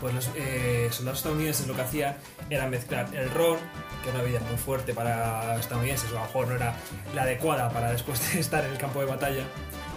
pues 0.00 0.14
los 0.14 0.30
eh, 0.36 0.88
soldados 0.92 1.18
estadounidenses 1.18 1.66
lo 1.66 1.74
que 1.74 1.82
hacían 1.82 2.16
era 2.48 2.66
mezclar 2.68 3.08
el 3.14 3.28
ron, 3.30 3.58
que 4.02 4.08
es 4.08 4.14
una 4.14 4.22
bebida 4.22 4.40
muy 4.40 4.56
fuerte 4.56 4.94
para 4.94 5.56
estadounidenses, 5.58 6.10
o 6.12 6.16
a 6.16 6.20
lo 6.20 6.26
mejor 6.26 6.48
no 6.48 6.54
era 6.54 6.74
la 7.14 7.22
adecuada 7.22 7.70
para 7.70 7.90
después 7.92 8.32
de 8.32 8.40
estar 8.40 8.64
en 8.64 8.70
el 8.72 8.78
campo 8.78 9.00
de 9.00 9.06
batalla, 9.06 9.42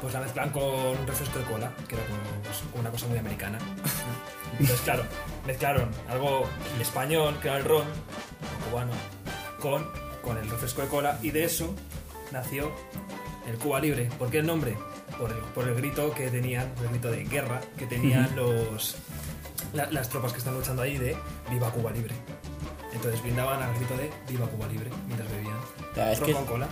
pues 0.01 0.13
la 0.13 0.20
mezclan 0.22 0.50
con 0.51 0.63
un 0.63 1.08
refresco 1.08 1.39
de 1.39 1.46
cola, 1.46 1.72
que 1.88 1.96
era 1.96 2.03
como, 2.06 2.20
pues, 2.44 2.63
una 2.79 2.89
cosa 2.89 3.08
muy 3.08 3.18
americana. 3.18 3.58
Entonces, 4.53 4.82
claro, 4.82 5.03
mezclaron 5.46 5.89
algo 6.10 6.46
español, 6.79 7.38
que 7.41 7.48
era 7.50 7.58
el 7.58 7.65
ron, 7.65 7.84
cubano, 8.70 8.91
con, 9.60 9.88
con 10.22 10.38
el 10.38 10.50
refresco 10.50 10.82
de 10.82 10.88
cola, 10.88 11.20
y 11.22 11.32
de 11.32 11.44
eso 11.46 11.74
nació 12.32 12.72
el 13.48 13.58
Cuba 13.58 13.79
Libre. 13.79 14.10
¿Por 14.18 14.29
qué 14.29 14.39
el 14.39 14.48
nombre? 14.48 14.75
Por 15.18 15.32
el, 15.32 15.38
por 15.38 15.68
el 15.68 15.75
grito 15.75 16.12
que 16.13 16.29
tenían, 16.29 16.72
el 16.82 16.89
grito 16.89 17.12
de 17.12 17.24
guerra 17.25 17.60
que 17.77 17.86
tenían 17.86 18.36
los, 18.36 18.96
la- 19.74 19.91
las 19.91 20.08
tropas 20.10 20.32
que 20.32 20.39
están 20.39 20.53
luchando 20.56 20.82
ahí 20.82 20.98
de 20.98 21.18
Viva 21.50 21.70
Cuba 21.72 21.91
Libre. 21.91 22.15
Entonces 22.94 23.22
brindaban 23.22 23.62
al 23.62 23.74
grito 23.75 23.96
de 23.98 24.10
Viva 24.29 24.48
Cuba 24.48 24.68
Libre 24.68 24.89
mientras 25.08 25.29
bebían. 25.32 25.58
Es 26.12 26.20
ron 26.20 26.27
que- 26.27 26.34
con 26.34 26.46
cola. 26.46 26.68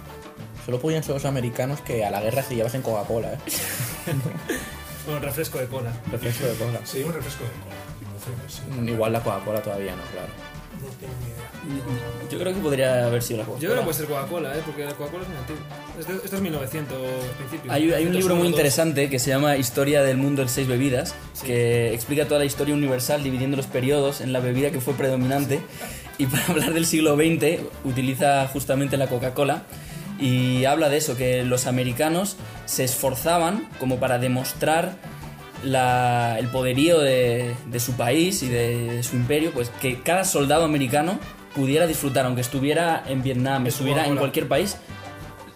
Solo 0.68 0.82
podían 0.82 1.02
ser 1.02 1.14
los 1.14 1.24
americanos 1.24 1.80
que 1.80 2.04
a 2.04 2.12
la 2.12 2.20
guerra 2.20 2.44
se 2.44 2.54
llevasen 2.54 2.82
Coca-Cola, 2.82 3.32
¿eh? 3.32 3.38
Con 5.06 5.22
refresco 5.22 5.60
de 5.60 5.68
cola. 5.68 5.94
Refresco 6.12 6.46
de 6.46 6.56
cola. 6.56 6.82
Sí, 6.84 7.04
un 7.04 7.14
refresco 7.14 7.46
de 7.46 7.52
cola. 7.52 7.76
No 8.12 8.50
sé, 8.50 8.86
sí. 8.86 8.92
Igual 8.92 9.14
la 9.14 9.24
Coca-Cola 9.24 9.62
todavía 9.62 9.96
no, 9.96 10.02
claro. 10.12 10.28
No 10.82 10.88
tengo 11.00 11.14
ni 11.22 11.28
idea. 11.78 12.30
Yo 12.30 12.38
creo 12.38 12.54
que 12.54 12.60
podría 12.60 13.06
haber 13.06 13.24
sido 13.24 13.40
la 13.40 13.46
Coca-Cola. 13.46 13.64
Yo 13.64 13.70
creo 13.70 13.80
que 13.80 13.86
puede 13.86 13.98
ser 13.98 14.08
Coca-Cola, 14.08 14.58
¿eh? 14.58 14.62
porque 14.66 14.84
la 14.84 14.94
Coca-Cola 14.94 15.24
es 15.24 15.30
muy 15.30 15.38
antigua. 15.38 15.62
Esto, 15.98 16.14
esto 16.26 16.36
es 16.36 16.42
1900 16.42 16.98
principios. 17.38 17.74
Hay, 17.74 17.94
hay 17.94 18.06
un 18.06 18.14
libro 18.14 18.36
muy 18.36 18.44
1902. 18.44 18.48
interesante 18.50 19.10
que 19.10 19.20
se 19.20 19.30
llama 19.30 19.56
Historia 19.56 20.04
del 20.04 20.18
mundo 20.18 20.42
en 20.42 20.50
seis 20.50 20.68
bebidas, 20.68 21.16
que 21.46 21.94
explica 21.94 22.26
toda 22.26 22.42
la 22.42 22.46
historia 22.46 22.76
universal 22.76 23.24
dividiendo 23.24 23.56
los 23.56 23.68
periodos 23.68 24.20
en 24.20 24.34
la 24.34 24.42
bebida 24.42 24.72
que 24.72 24.82
fue 24.82 24.96
predominante. 24.96 25.62
Y 26.18 26.26
para 26.26 26.46
hablar 26.48 26.74
del 26.74 26.86
siglo 26.86 27.16
XX 27.16 27.62
utiliza 27.86 28.46
justamente 28.50 28.98
la 28.98 29.08
Coca-Cola 29.08 29.64
y 30.20 30.66
habla 30.66 30.90
de 30.90 30.98
eso, 30.98 31.16
que 31.16 31.44
los 31.44 31.68
americanos 31.68 32.38
se 32.66 32.84
esforzaban 32.84 33.68
como 33.80 33.98
para 34.00 34.18
demostrar 34.20 34.96
la- 35.64 36.38
el 36.40 36.48
poderío 36.48 37.00
de, 37.00 37.56
de 37.66 37.80
su 37.80 37.94
país 37.94 38.44
y 38.44 38.50
de, 38.50 38.94
de 38.98 39.04
su 39.04 39.16
imperio, 39.16 39.52
pues 39.52 39.70
que 39.82 40.02
cada 40.02 40.24
soldado 40.24 40.64
americano 40.66 41.20
pudiera 41.56 41.88
disfrutar, 41.88 42.26
aunque 42.26 42.42
estuviera 42.42 43.04
en 43.08 43.24
Vietnam, 43.24 43.64
De 43.64 43.72
su 43.72 43.78
estuviera 43.78 44.06
en 44.08 44.16
cualquier 44.18 44.48
país, 44.48 44.78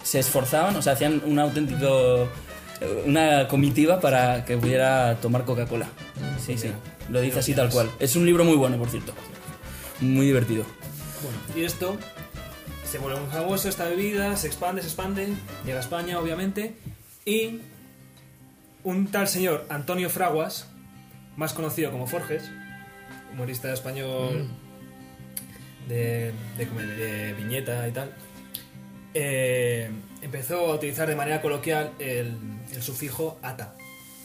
se 0.02 0.18
esforzaban, 0.18 0.74
o 0.76 0.82
sea, 0.82 0.94
hacían 0.94 1.22
un 1.24 1.38
auténtico 1.38 2.28
una 3.06 3.46
comitiva 3.46 4.00
para 4.00 4.44
que 4.44 4.56
pudiera 4.56 5.14
tomar 5.22 5.44
Coca-Cola. 5.44 5.86
Sí, 6.44 6.58
sí. 6.58 6.72
Lo 7.10 7.20
dice 7.20 7.38
así 7.38 7.54
tal 7.54 7.70
cual. 7.70 7.88
Es 8.00 8.16
un 8.16 8.26
libro 8.26 8.44
muy 8.44 8.56
bueno, 8.56 8.76
por 8.76 8.88
cierto. 8.88 9.12
Muy 10.00 10.26
divertido. 10.26 10.64
Bueno, 11.22 11.38
y 11.54 11.64
esto 11.64 11.96
se 12.92 12.98
vuelve 12.98 13.18
muy 13.20 13.30
famoso, 13.30 13.70
esta 13.70 13.88
bebida, 13.88 14.36
se 14.36 14.46
expande, 14.48 14.82
se 14.82 14.88
expande, 14.88 15.28
llega 15.64 15.78
a 15.78 15.80
España, 15.80 16.18
obviamente, 16.20 16.74
y 17.24 17.60
un 18.84 19.06
tal 19.10 19.28
señor 19.28 19.64
Antonio 19.70 20.10
Fraguas, 20.10 20.66
más 21.38 21.54
conocido 21.54 21.90
como 21.90 22.06
Forges, 22.06 22.50
humorista 23.32 23.72
español 23.72 24.46
de, 25.88 26.34
de, 26.58 26.66
de 26.66 27.32
viñeta 27.32 27.88
y 27.88 27.92
tal, 27.92 28.12
eh, 29.14 29.90
empezó 30.20 30.70
a 30.70 30.74
utilizar 30.74 31.08
de 31.08 31.16
manera 31.16 31.40
coloquial 31.40 31.92
el, 31.98 32.36
el 32.74 32.82
sufijo 32.82 33.38
ata 33.40 33.74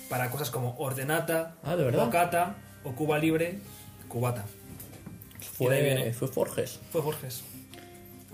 para 0.09 0.29
cosas 0.29 0.51
como 0.51 0.75
ordenata, 0.77 1.55
Ah, 1.63 1.77
bocata 1.77 2.57
o 2.83 2.91
cuba 2.91 3.17
libre, 3.17 3.59
cubata. 4.09 4.43
Fue, 5.57 5.81
viene. 5.81 6.11
fue 6.11 6.27
Forges. 6.27 6.81
Fue 6.91 6.99
Borges. 6.99 7.45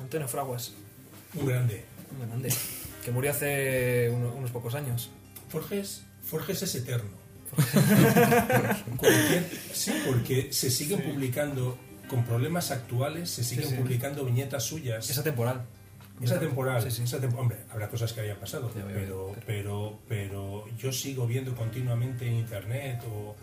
Antonio 0.03 0.27
Fraguas. 0.27 0.73
Un 1.35 1.47
grande. 1.47 1.83
Un 2.11 2.27
grande. 2.27 2.53
Que 3.03 3.11
murió 3.11 3.31
hace 3.31 4.09
uno- 4.13 4.33
unos 4.33 4.51
pocos 4.51 4.75
años. 4.75 5.09
Forges, 5.49 6.03
Forges 6.23 6.61
es 6.63 6.75
eterno. 6.75 7.09
Sí, 9.73 9.91
porque 10.05 10.51
se 10.53 10.69
siguen 10.69 11.01
publicando, 11.01 11.77
con 12.09 12.23
problemas 12.25 12.71
actuales, 12.71 13.29
se 13.29 13.43
siguen 13.43 13.69
sí. 13.69 13.75
publicando 13.75 14.25
viñetas 14.25 14.63
suyas. 14.63 15.09
Esa 15.09 15.23
temporal, 15.23 15.61
Sí, 16.19 16.91
sí. 16.91 17.03
esa 17.03 17.19
tem- 17.19 17.35
hombre, 17.37 17.57
habrá 17.71 17.89
cosas 17.89 18.13
que 18.13 18.21
hayan 18.21 18.37
pasado, 18.37 18.71
ya, 18.75 18.85
pero, 18.85 19.35
pero, 19.45 19.99
pero 20.07 20.65
yo 20.77 20.91
sigo 20.93 21.25
viendo 21.27 21.55
continuamente 21.55 22.27
en 22.27 22.35
internet 22.35 23.01
o 23.07 23.35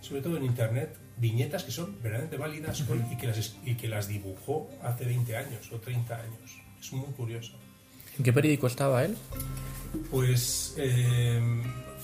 sobre 0.00 0.22
todo 0.22 0.36
en 0.36 0.44
internet 0.44 0.94
viñetas 1.22 1.62
que 1.64 1.70
son 1.70 1.94
verdaderamente 2.02 2.36
válidas 2.36 2.82
con- 2.82 3.06
y, 3.12 3.16
que 3.16 3.26
las, 3.28 3.56
y 3.64 3.74
que 3.76 3.88
las 3.88 4.08
dibujó 4.08 4.68
hace 4.82 5.04
20 5.06 5.36
años 5.36 5.70
o 5.72 5.76
30 5.78 6.16
años. 6.16 6.58
Es 6.80 6.92
muy 6.92 7.06
curioso. 7.16 7.52
¿En 8.18 8.24
qué 8.24 8.32
periódico 8.32 8.66
estaba 8.66 9.04
él? 9.04 9.16
Pues 10.10 10.74
eh, 10.78 11.40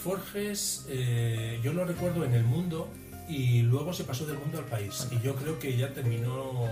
Forges, 0.03 0.87
eh, 0.89 1.61
yo 1.63 1.73
lo 1.73 1.85
recuerdo 1.85 2.25
en 2.25 2.33
el 2.35 2.45
mundo 2.45 2.89
y 3.29 3.63
luego 3.63 3.93
se 3.93 4.05
pasó 4.05 4.25
del 4.25 4.39
mundo 4.39 4.59
al 4.59 4.65
país. 4.67 5.09
Y 5.11 5.21
yo 5.21 5.35
creo 5.35 5.59
que 5.59 5.77
ya 5.77 5.93
terminó, 5.93 6.67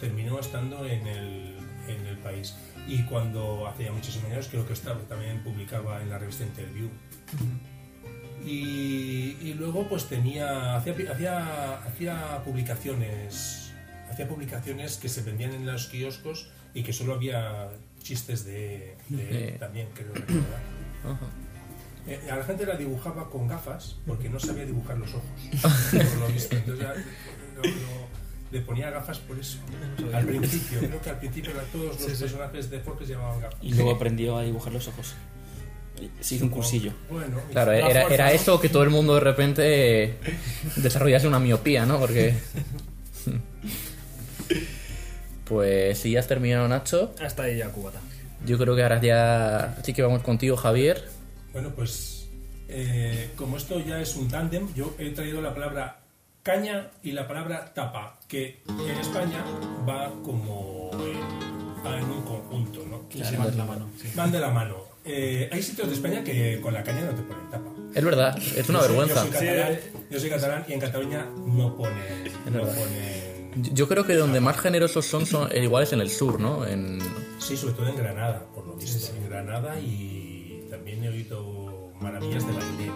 terminó 0.00 0.38
estando 0.38 0.86
en 0.86 1.06
el, 1.06 1.56
en 1.88 2.06
el 2.06 2.16
país. 2.18 2.54
Y 2.88 3.02
cuando 3.04 3.66
hace 3.66 3.84
ya 3.84 3.92
muchísimos 3.92 4.30
años, 4.30 4.48
creo 4.50 4.66
que 4.66 4.72
estaba, 4.72 5.00
también 5.02 5.42
publicaba 5.42 6.00
en 6.00 6.08
la 6.10 6.18
revista 6.18 6.44
Interview. 6.44 6.88
Y, 8.44 9.36
y 9.40 9.54
luego 9.54 9.88
pues 9.88 10.06
tenía, 10.06 10.76
hacía, 10.76 10.94
hacía, 11.10 11.74
hacía 11.78 12.42
publicaciones, 12.44 13.72
hacía 14.10 14.28
publicaciones 14.28 14.96
que 14.96 15.08
se 15.08 15.22
vendían 15.22 15.52
en 15.52 15.66
los 15.66 15.86
kioscos 15.88 16.48
y 16.74 16.82
que 16.82 16.92
solo 16.92 17.14
había 17.14 17.68
chistes 18.02 18.44
de, 18.44 18.96
de 19.08 19.48
él 19.48 19.58
también, 19.58 19.88
creo 19.94 20.12
recordar. 20.14 20.60
Ajá. 21.04 21.26
Eh, 22.06 22.20
a 22.30 22.36
la 22.36 22.42
gente 22.44 22.66
la 22.66 22.76
dibujaba 22.76 23.30
con 23.30 23.46
gafas 23.46 23.96
porque 24.06 24.28
no 24.28 24.40
sabía 24.40 24.64
dibujar 24.66 24.98
los 24.98 25.10
ojos, 25.14 25.30
por 25.92 26.16
lo 26.18 26.26
visto. 26.28 26.56
Entonces 26.56 26.84
ya, 26.84 26.94
lo- 27.56 27.62
lo- 27.62 28.22
le 28.50 28.60
ponía 28.60 28.90
gafas 28.90 29.18
por 29.20 29.38
eso. 29.38 29.58
Al 30.12 30.26
principio, 30.26 30.80
creo 30.80 31.00
que 31.00 31.10
al 31.10 31.18
principio 31.18 31.52
era- 31.52 31.62
todos 31.72 32.00
los 32.00 32.12
personajes 32.18 32.68
de 32.70 32.80
Forges 32.80 33.08
llevaban 33.08 33.40
gafas. 33.40 33.58
Y 33.62 33.72
luego 33.74 33.92
aprendió 33.92 34.36
a 34.36 34.42
dibujar 34.42 34.72
los 34.72 34.88
ojos. 34.88 35.14
Se 36.20 36.34
hizo 36.36 36.44
un 36.44 36.50
cursillo. 36.50 36.92
Bueno, 37.10 37.38
Claro, 37.50 37.72
La 37.72 37.78
era, 37.78 37.86
fuerza, 38.02 38.14
era 38.14 38.26
¿no? 38.26 38.30
eso 38.32 38.60
que 38.60 38.68
todo 38.68 38.82
el 38.82 38.90
mundo 38.90 39.14
de 39.14 39.20
repente 39.20 40.04
eh, 40.04 40.14
desarrollase 40.76 41.26
una 41.26 41.38
miopía, 41.38 41.84
¿no? 41.86 41.98
Porque... 41.98 42.34
Pues 45.44 45.98
si 45.98 46.12
ya 46.12 46.20
has 46.20 46.28
terminado, 46.28 46.66
Nacho, 46.68 47.14
Hasta 47.22 47.42
ahí 47.44 47.58
ya 47.58 47.68
cubata. 47.68 48.00
yo 48.46 48.56
creo 48.58 48.74
que 48.74 48.82
ahora 48.82 49.00
ya... 49.00 49.76
Así 49.78 49.92
que 49.92 50.02
vamos 50.02 50.22
contigo, 50.22 50.56
Javier. 50.56 51.04
Bueno, 51.52 51.70
pues 51.74 52.28
eh, 52.68 53.30
como 53.36 53.56
esto 53.58 53.78
ya 53.80 54.00
es 54.00 54.16
un 54.16 54.28
tándem, 54.28 54.72
yo 54.74 54.94
he 54.98 55.10
traído 55.10 55.42
la 55.42 55.52
palabra 55.52 56.00
caña 56.42 56.90
y 57.02 57.12
la 57.12 57.28
palabra 57.28 57.72
tapa, 57.74 58.18
que 58.28 58.62
en 58.68 58.98
España 58.98 59.44
va 59.86 60.10
como 60.24 60.90
en, 60.94 61.84
va 61.84 61.98
en 61.98 62.04
un 62.04 62.22
conjunto, 62.22 62.84
¿no? 62.88 63.02
Se 63.22 63.36
van 63.36 63.50
de 63.50 63.56
la 63.58 63.64
mano. 63.66 63.90
sí. 64.00 64.08
Van 64.14 64.32
de 64.32 64.40
la 64.40 64.50
mano. 64.50 64.76
Eh, 65.04 65.48
hay 65.52 65.62
sitios 65.62 65.88
de 65.88 65.94
España 65.94 66.22
que 66.22 66.60
con 66.60 66.72
la 66.72 66.82
caña 66.84 67.00
no 67.02 67.10
te 67.14 67.22
ponen 67.22 67.50
tapa. 67.50 67.70
Es 67.94 68.04
verdad, 68.04 68.38
es 68.38 68.68
una 68.68 68.78
Yo 68.80 68.84
soy- 68.86 68.96
vergüenza. 68.96 69.24
Yo 69.26 69.32
soy, 69.32 69.46
catalán, 69.46 69.78
yo 70.10 70.20
soy 70.20 70.30
catalán 70.30 70.64
y 70.68 70.72
en 70.72 70.80
Cataluña 70.80 71.26
no 71.46 71.76
ponen. 71.76 72.24
No 72.46 72.60
ponen 72.62 73.74
Yo 73.74 73.88
creo 73.88 74.06
que 74.06 74.14
donde 74.14 74.40
más 74.40 74.58
generosos 74.60 75.04
son, 75.04 75.26
son 75.26 75.50
eh, 75.52 75.62
igual 75.62 75.82
es 75.82 75.92
en 75.92 76.00
el 76.00 76.08
sur, 76.10 76.40
¿no? 76.40 76.66
En... 76.66 77.00
sí, 77.38 77.56
sobre 77.56 77.74
todo 77.74 77.88
en 77.88 77.96
Granada, 77.96 78.46
por 78.54 78.66
lo 78.66 78.74
visto. 78.76 79.12
En 79.16 79.28
Granada 79.28 79.78
y 79.80 80.66
también 80.70 81.02
he 81.04 81.08
oído 81.08 81.92
maravillas 82.00 82.46
de 82.46 82.52
Bailén. 82.52 82.92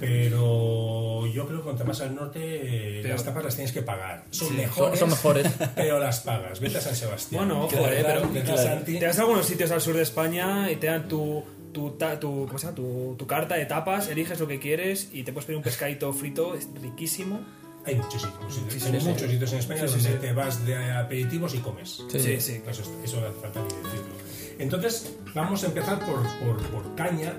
Pero 0.00 1.26
yo 1.26 1.46
creo 1.46 1.58
que 1.58 1.64
cuanto 1.64 1.84
más 1.84 2.00
al 2.00 2.14
norte, 2.14 3.00
eh, 3.00 3.02
las 3.08 3.24
tapas 3.24 3.44
las 3.44 3.54
tienes 3.54 3.72
que 3.72 3.82
pagar. 3.82 4.24
Son 4.30 4.48
Sí, 4.48 4.54
mejores. 4.54 4.98
son 4.98 5.10
mejores. 5.10 5.46
Pero 5.74 5.98
las 5.98 6.20
pagas. 6.20 6.60
Vete 6.60 6.78
a 6.78 6.80
San 6.80 6.94
Sebastián. 6.96 7.46
Bueno, 7.48 7.64
ojo, 7.64 7.76
eh, 7.88 8.02
pero- 8.06 8.28
vete 8.28 8.40
a 8.40 8.54
claro. 8.54 8.62
Santi. 8.62 8.98
Te 8.98 9.06
vas 9.06 9.18
a 9.18 9.22
algunos 9.22 9.46
sitios 9.46 9.70
al 9.70 9.80
sur 9.80 9.96
de 9.96 10.02
España 10.02 10.70
y 10.70 10.76
te 10.76 10.86
dan 10.86 11.08
tu, 11.08 11.42
tu, 11.72 11.90
ta- 11.92 12.18
tu, 12.20 12.46
¿cómo 12.46 12.58
se 12.58 12.66
llama? 12.66 12.76
tu, 12.76 13.14
tu 13.18 13.26
carta 13.26 13.54
de 13.56 13.66
tapas, 13.66 14.08
eliges 14.08 14.38
lo 14.40 14.46
que 14.46 14.58
quieres 14.58 15.10
y 15.12 15.22
te 15.24 15.32
puedes 15.32 15.46
pedir 15.46 15.56
un 15.58 15.62
pescadito 15.64 16.12
frito, 16.12 16.54
es 16.54 16.68
riquísimo. 16.82 17.40
Hay 17.84 17.94
muchos 17.94 18.22
sitios. 18.22 18.54
Sí, 18.54 18.60
hay 18.74 19.00
sí, 19.00 19.06
muchos 19.08 19.22
sí. 19.22 19.28
sitios 19.28 19.52
en 19.52 19.58
España 19.60 19.80
Sí, 19.82 19.86
sí, 19.88 19.94
donde 20.02 20.12
sí. 20.12 20.18
te 20.26 20.32
vas 20.32 20.66
de 20.66 20.92
aperitivos 20.92 21.54
y 21.54 21.58
comes. 21.58 22.02
Sí, 22.10 22.18
Sí, 22.18 22.20
sí. 22.20 22.40
sí. 22.40 22.62
Eso, 22.68 22.82
eso 23.04 23.20
falta 23.40 23.60
ni 23.60 23.66
decirlo. 23.68 24.14
Entonces, 24.58 25.16
vamos 25.34 25.62
a 25.62 25.66
empezar 25.66 25.98
por, 26.04 26.20
por, 26.40 26.56
por 26.70 26.94
caña. 26.96 27.34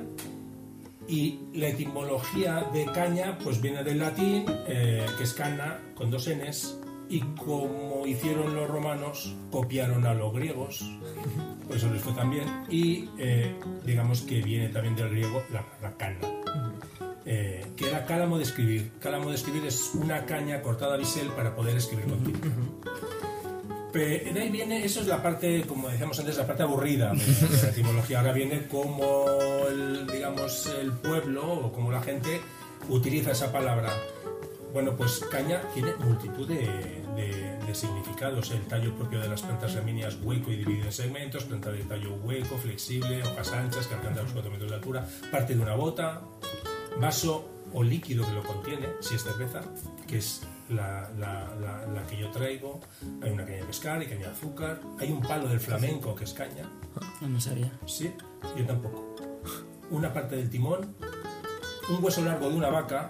Y 1.08 1.39
la 1.54 1.70
etimología 1.70 2.65
de 2.74 2.86
caña 2.86 3.38
pues 3.41 3.62
viene 3.62 3.84
del 3.84 4.00
latín, 4.00 4.46
eh, 4.67 5.06
que 5.17 5.24
es 5.24 5.34
cana, 5.34 5.80
con 5.96 6.12
dos 6.12 6.28
n's. 6.28 6.80
Y 7.10 7.22
como 7.22 8.06
hicieron 8.06 8.54
los 8.54 8.70
romanos, 8.70 9.34
copiaron 9.50 10.06
a 10.06 10.13
los 10.13 10.34
griegos, 10.34 10.84
pues 11.67 11.82
eso 11.82 11.91
les 11.93 12.02
fue 12.02 12.13
también. 12.13 12.46
Y 12.70 13.10
eh, 13.17 13.56
digamos 13.86 14.22
que 14.22 14.41
viene 14.41 14.67
también 14.70 14.96
del 14.96 15.10
griego 15.10 15.41
la 15.54 15.65
palabra 15.65 15.98
cana, 15.98 16.20
eh, 17.26 17.65
que 17.78 17.88
era 17.88 18.06
cálamo 18.06 18.38
de 18.38 18.43
escribir. 18.43 18.91
Cálamo 19.00 19.30
de 19.30 19.36
escribir 19.36 19.65
es 19.65 19.91
una 19.93 20.26
caña 20.26 20.62
cortada 20.62 20.96
a 20.96 20.98
bisel 20.98 21.30
para 21.30 21.56
poder 21.56 21.78
escribir 21.78 22.08
con 22.08 22.24
tinta. 22.24 22.48
Pe- 23.93 24.32
De 24.34 24.39
ahí 24.41 24.50
viene, 24.50 24.84
eso 24.84 25.02
es 25.02 25.08
la 25.08 25.21
parte, 25.23 25.63
como 25.67 25.88
decíamos 25.89 26.19
antes, 26.19 26.38
la 26.38 26.45
parte 26.45 26.63
aburrida 26.63 27.12
de, 27.13 27.58
la 27.63 27.69
etimología. 27.69 28.19
Ahora 28.19 28.34
viene 28.34 28.67
cómo 28.67 29.26
el, 29.69 30.06
digamos, 30.08 30.67
el 30.80 30.91
pueblo 30.91 31.50
o 31.52 31.71
cómo 31.71 31.91
la 31.91 32.02
gente 32.02 32.41
utiliza 32.89 33.32
esa 33.32 33.52
palabra. 33.52 33.91
Bueno, 34.73 34.95
pues 34.95 35.19
caña 35.32 35.62
tiene 35.73 35.95
multitud 35.95 36.47
de, 36.47 36.58
de- 37.15 37.58
de 37.65 37.76
significados. 37.76 38.52
El 38.52 38.62
tallo 38.67 38.93
propio 38.95 39.19
de 39.19 39.28
las 39.30 39.41
plantas 39.41 39.73
gramíneas 39.73 40.17
hueco 40.21 40.52
y 40.52 40.58
dividido 40.58 40.86
en 40.86 40.91
segmentos, 40.91 41.45
planta 41.45 41.71
de 41.71 41.84
tallo 41.84 42.13
hueco, 42.23 42.58
flexible, 42.58 43.23
hojas 43.23 43.52
anchas 43.54 43.88
que 43.88 43.95
alcanzan 43.95 44.23
los 44.26 44.34
4 44.34 44.52
metros 44.52 44.69
de 44.69 44.76
altura, 44.76 45.08
parte 45.32 45.56
de 45.56 45.62
una 45.62 45.76
bota, 45.76 46.21
vaso 47.00 47.50
o 47.73 47.84
líquido 47.84 48.26
que 48.26 48.32
lo 48.34 48.43
contiene, 48.43 48.88
si 49.02 49.15
es 49.15 49.23
cerveza, 49.23 49.62
que 50.08 50.17
es 50.19 50.41
la, 50.69 51.10
la- 51.17 51.53
la- 51.60 51.86
la 51.88 52.03
que 52.08 52.17
yo 52.17 52.30
traigo. 52.32 52.80
Hay 53.21 53.32
una 53.32 53.45
caña 53.45 53.58
de 53.58 53.63
pescar, 53.65 53.99
hay 53.99 54.08
caña 54.08 54.27
de 54.27 54.32
azúcar, 54.34 54.80
hay 54.99 55.12
un 55.12 55.21
palo 55.21 55.47
del 55.47 55.60
flamenco 55.60 56.13
que 56.15 56.23
es 56.23 56.34
caña. 56.34 56.69
No, 57.21 57.27
no 57.30 57.39
sabía. 57.41 57.71
Sí, 57.86 58.12
yo 58.58 58.65
tampoco. 58.65 59.15
Una 59.89 60.13
parte 60.13 60.36
del 60.36 60.49
timón 60.49 60.95
un 61.89 62.03
hueso 62.03 62.21
largo 62.21 62.49
de 62.49 62.56
una 62.58 62.67
vaca, 62.69 63.10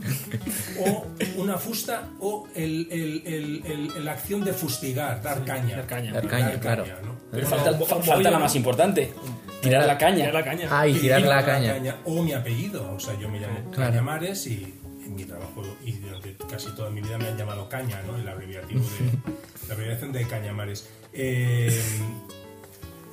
o 0.80 1.06
una 1.36 1.58
fusta, 1.58 2.08
o 2.20 2.48
el, 2.54 2.88
el- 2.90 3.22
el- 3.26 3.62
el- 3.96 4.04
la 4.04 4.12
acción 4.12 4.42
de 4.44 4.54
fustigar, 4.54 5.20
dar 5.22 5.44
caña. 5.44 5.76
dar 5.76 5.86
caña. 5.86 6.12
Dar 6.14 6.26
caña, 6.26 6.58
claro. 6.58 6.84
¿no? 7.04 7.16
Pero 7.30 7.46
falta, 7.46 7.74
fa- 7.84 8.00
falta 8.02 8.30
la 8.30 8.38
más 8.38 8.54
importante. 8.56 9.12
Tirar 9.60 9.86
la 9.86 9.98
caña. 9.98 10.16
Tirar 10.16 10.34
la 10.34 10.44
caña. 10.44 10.68
Ah, 10.70 10.88
y 10.88 10.94
tirar 10.94 11.20
la 11.20 11.40
Tirar 11.44 11.44
caña. 11.74 11.96
O 12.06 12.22
mi 12.22 12.32
apellido, 12.32 12.94
o 12.94 12.98
sea, 12.98 13.12
yo 13.18 13.28
me 13.28 13.40
llamo 13.40 13.70
Claro. 13.72 13.90
Cañamares 13.90 14.46
y 14.46 14.74
mi 15.18 15.24
trabajo 15.24 15.62
y 15.84 15.92
durante 15.92 16.36
casi 16.48 16.70
toda 16.70 16.90
mi 16.90 17.00
vida 17.00 17.18
me 17.18 17.26
han 17.26 17.36
llamado 17.36 17.68
Caña, 17.68 18.00
¿no? 18.02 18.16
El 18.16 18.28
abreviativo 18.28 18.80
de 18.80 19.18
la 19.68 19.74
abreviación 19.74 20.12
de 20.12 20.26
Cañamares. 20.26 20.88
Eh, 21.12 21.82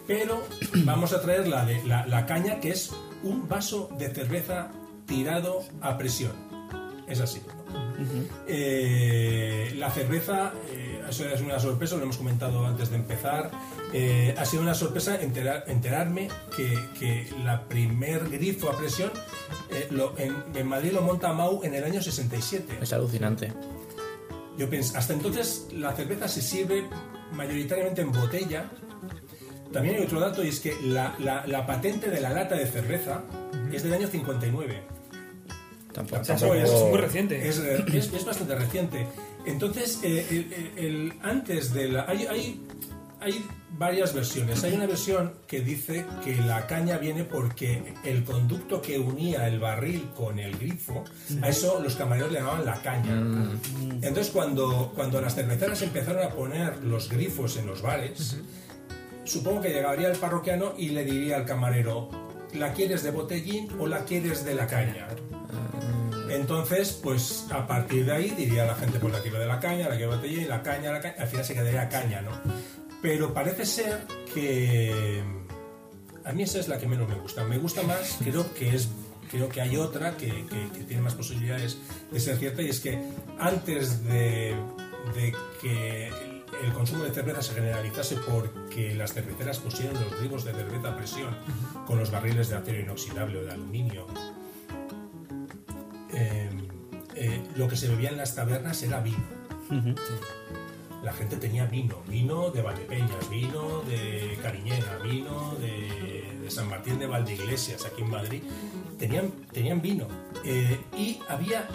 pero 0.05 0.43
vamos 0.85 1.13
a 1.13 1.21
traer 1.21 1.47
la, 1.47 1.65
de, 1.65 1.83
la, 1.83 2.05
la 2.05 2.27
caña 2.27 2.59
que 2.59 2.69
es 2.69 2.91
un 3.23 3.47
vaso 3.47 3.89
de 3.97 4.13
cerveza 4.13 4.71
tirado 5.07 5.63
a 5.81 5.97
presión. 5.97 6.33
Es 7.07 7.19
así. 7.19 7.41
Eh, 8.47 9.73
la 9.77 9.89
cerveza, 9.89 10.53
eh, 10.71 10.94
eso 11.09 11.25
es 11.27 11.41
una 11.41 11.59
sorpresa, 11.59 11.95
lo 11.95 12.03
hemos 12.03 12.17
comentado 12.17 12.65
antes 12.65 12.89
de 12.89 12.95
empezar. 12.97 13.51
Eh, 13.93 14.35
ha 14.37 14.45
sido 14.45 14.61
una 14.63 14.73
sorpresa 14.75 15.19
enterar- 15.21 15.63
enterarme 15.67 16.27
que, 16.55 16.77
que 16.99 17.27
la 17.43 17.63
primer 17.67 18.29
grifo 18.29 18.69
a 18.69 18.77
presión 18.77 19.11
eh, 19.71 19.87
lo- 19.91 20.17
en, 20.17 20.35
en 20.53 20.67
Madrid 20.67 20.91
lo 20.91 21.01
monta 21.01 21.31
Mau 21.33 21.63
en 21.63 21.73
el 21.75 21.83
año 21.83 22.01
67. 22.01 22.79
Es 22.81 22.93
alucinante. 22.93 23.51
Yo 24.57 24.69
pienso, 24.69 24.97
hasta 24.97 25.13
entonces 25.13 25.67
la 25.73 25.93
cerveza 25.93 26.27
se 26.27 26.41
sirve 26.41 26.85
mayoritariamente 27.33 28.01
en 28.01 28.11
botella. 28.11 28.69
También 29.73 29.95
hay 29.95 30.03
otro 30.03 30.19
dato 30.19 30.43
y 30.43 30.47
es 30.49 30.59
que 30.59 30.75
la, 30.83 31.15
la- 31.19 31.45
la 31.47 31.65
patente 31.65 32.09
de 32.09 32.21
la 32.21 32.29
lata 32.29 32.55
de 32.55 32.65
cerveza 32.65 33.23
es 33.71 33.83
del 33.83 33.93
año 33.93 34.07
59. 34.07 34.81
Tampoco. 35.93 36.21
O 36.21 36.25
sea, 36.25 36.35
eso 36.35 36.53
es 36.53 36.89
muy 36.89 36.97
reciente. 36.99 37.47
Es, 37.47 37.57
es- 37.59 38.13
es 38.13 38.25
bastante 38.25 38.55
reciente. 38.55 39.07
Entonces, 39.45 39.99
eh, 40.03 40.25
el, 40.29 40.53
el- 40.53 40.85
el- 40.85 41.13
antes 41.21 41.73
de 41.73 41.89
la... 41.89 42.05
Hay, 42.07 42.25
hay, 42.25 42.65
hay 43.21 43.45
varias 43.77 44.13
versiones. 44.13 44.63
Hay 44.63 44.73
una 44.73 44.85
versión 44.87 45.33
que 45.47 45.59
dice 45.61 46.05
que 46.23 46.35
la 46.37 46.65
caña 46.67 46.97
viene 46.97 47.23
porque 47.25 47.93
el 48.03 48.23
conducto 48.23 48.81
que 48.81 48.97
unía 48.99 49.47
el 49.47 49.59
barril 49.59 50.09
con 50.15 50.39
el 50.39 50.57
grifo, 50.57 51.03
a 51.41 51.49
eso 51.49 51.79
los 51.81 51.95
camareros 51.95 52.31
le 52.31 52.39
llamaban 52.39 52.65
la 52.65 52.81
caña. 52.81 53.13
Entonces, 54.01 54.29
cuando, 54.31 54.91
cuando 54.95 55.19
las 55.21 55.35
cerveceras 55.35 55.81
empezaron 55.81 56.23
a 56.23 56.29
poner 56.29 56.77
los 56.83 57.09
grifos 57.09 57.57
en 57.57 57.67
los 57.67 57.81
bares, 57.81 58.37
supongo 59.25 59.61
que 59.61 59.69
llegaría 59.69 60.09
el 60.09 60.17
parroquiano 60.17 60.73
y 60.77 60.89
le 60.89 61.03
diría 61.03 61.35
al 61.37 61.45
camarero, 61.45 62.09
¿la 62.53 62.71
quieres 62.73 63.03
de 63.03 63.11
botellín 63.11 63.69
o 63.79 63.87
la 63.87 64.05
quieres 64.05 64.45
de 64.45 64.55
la 64.55 64.67
caña? 64.67 65.07
Entonces, 66.29 66.99
pues 67.03 67.47
a 67.51 67.65
partir 67.67 68.05
de 68.05 68.11
ahí 68.13 68.29
diría 68.31 68.65
la 68.65 68.75
gente, 68.75 68.99
pues 68.99 69.13
la 69.13 69.21
quiero 69.21 69.39
de 69.39 69.45
la 69.45 69.59
caña, 69.59 69.87
la 69.89 69.95
quiero 69.95 70.11
de 70.11 70.17
botellín, 70.17 70.49
la 70.49 70.61
caña, 70.63 70.91
la 70.91 70.99
caña, 71.01 71.15
al 71.19 71.27
final 71.27 71.45
se 71.45 71.53
quedaría 71.53 71.87
caña, 71.89 72.21
¿no? 72.21 72.31
Pero 73.01 73.33
parece 73.33 73.65
ser 73.65 74.05
que 74.33 75.23
a 76.23 76.31
mí 76.31 76.43
esa 76.43 76.59
es 76.59 76.67
la 76.67 76.77
que 76.79 76.87
menos 76.87 77.07
me 77.07 77.15
gusta. 77.15 77.43
Me 77.43 77.57
gusta 77.57 77.83
más, 77.83 78.17
creo 78.23 78.53
que 78.53 78.75
es 78.75 78.89
creo 79.31 79.49
que 79.49 79.59
hay 79.61 79.75
otra 79.75 80.15
que, 80.17 80.27
que- 80.47 80.69
que 80.71 80.83
tiene 80.85 81.01
más 81.01 81.15
posibilidades 81.15 81.77
de 82.11 82.19
ser 82.19 82.37
cierta 82.37 82.61
y 82.61 82.69
es 82.69 82.79
que 82.79 82.97
antes 83.39 84.03
de, 84.05 84.55
de 85.15 85.35
que 85.61 86.07
el, 86.63 86.71
consumo 86.73 87.03
de 87.03 87.11
cerveza 87.11 87.41
se 87.41 87.53
generalizase 87.55 88.17
porque 88.17 88.93
las 88.93 89.13
cerveceras 89.13 89.57
pusieron 89.59 89.95
los 89.95 90.17
grifos 90.19 90.45
de 90.45 90.53
cerveza 90.53 90.89
a 90.89 90.95
presión 90.97 91.35
con 91.87 91.97
los 91.99 92.11
barriles 92.11 92.49
de 92.49 92.55
acero 92.55 92.79
inoxidable 92.79 93.39
o 93.39 93.43
de 93.43 93.51
aluminio 93.51 94.05
lo 97.55 97.67
que 97.67 97.75
se 97.75 97.87
bebía 97.87 98.09
en 98.09 98.17
las 98.17 98.35
tabernas 98.35 98.81
era 98.83 98.99
vino. 98.99 99.23
La 101.03 101.13
gente 101.13 101.37
tenía 101.37 101.65
vino, 101.65 102.01
vino 102.07 102.49
de 102.49 102.63
Valdepeñas, 102.63 103.29
vino 103.29 103.81
de 103.81 104.39
Cariñena, 104.41 104.97
vino 105.03 105.55
de, 105.55 106.35
de 106.41 106.49
San 106.51 106.67
Martín 106.67 106.97
de 106.97 107.05
Valdeiglesias, 107.05 107.85
aquí 107.85 108.01
en 108.01 108.09
Madrid. 108.09 108.43
Tenían, 108.97 109.29
tenían 109.51 109.81
vino. 109.81 110.07
Eh, 110.43 110.79
y 110.97 111.19
había. 111.27 111.67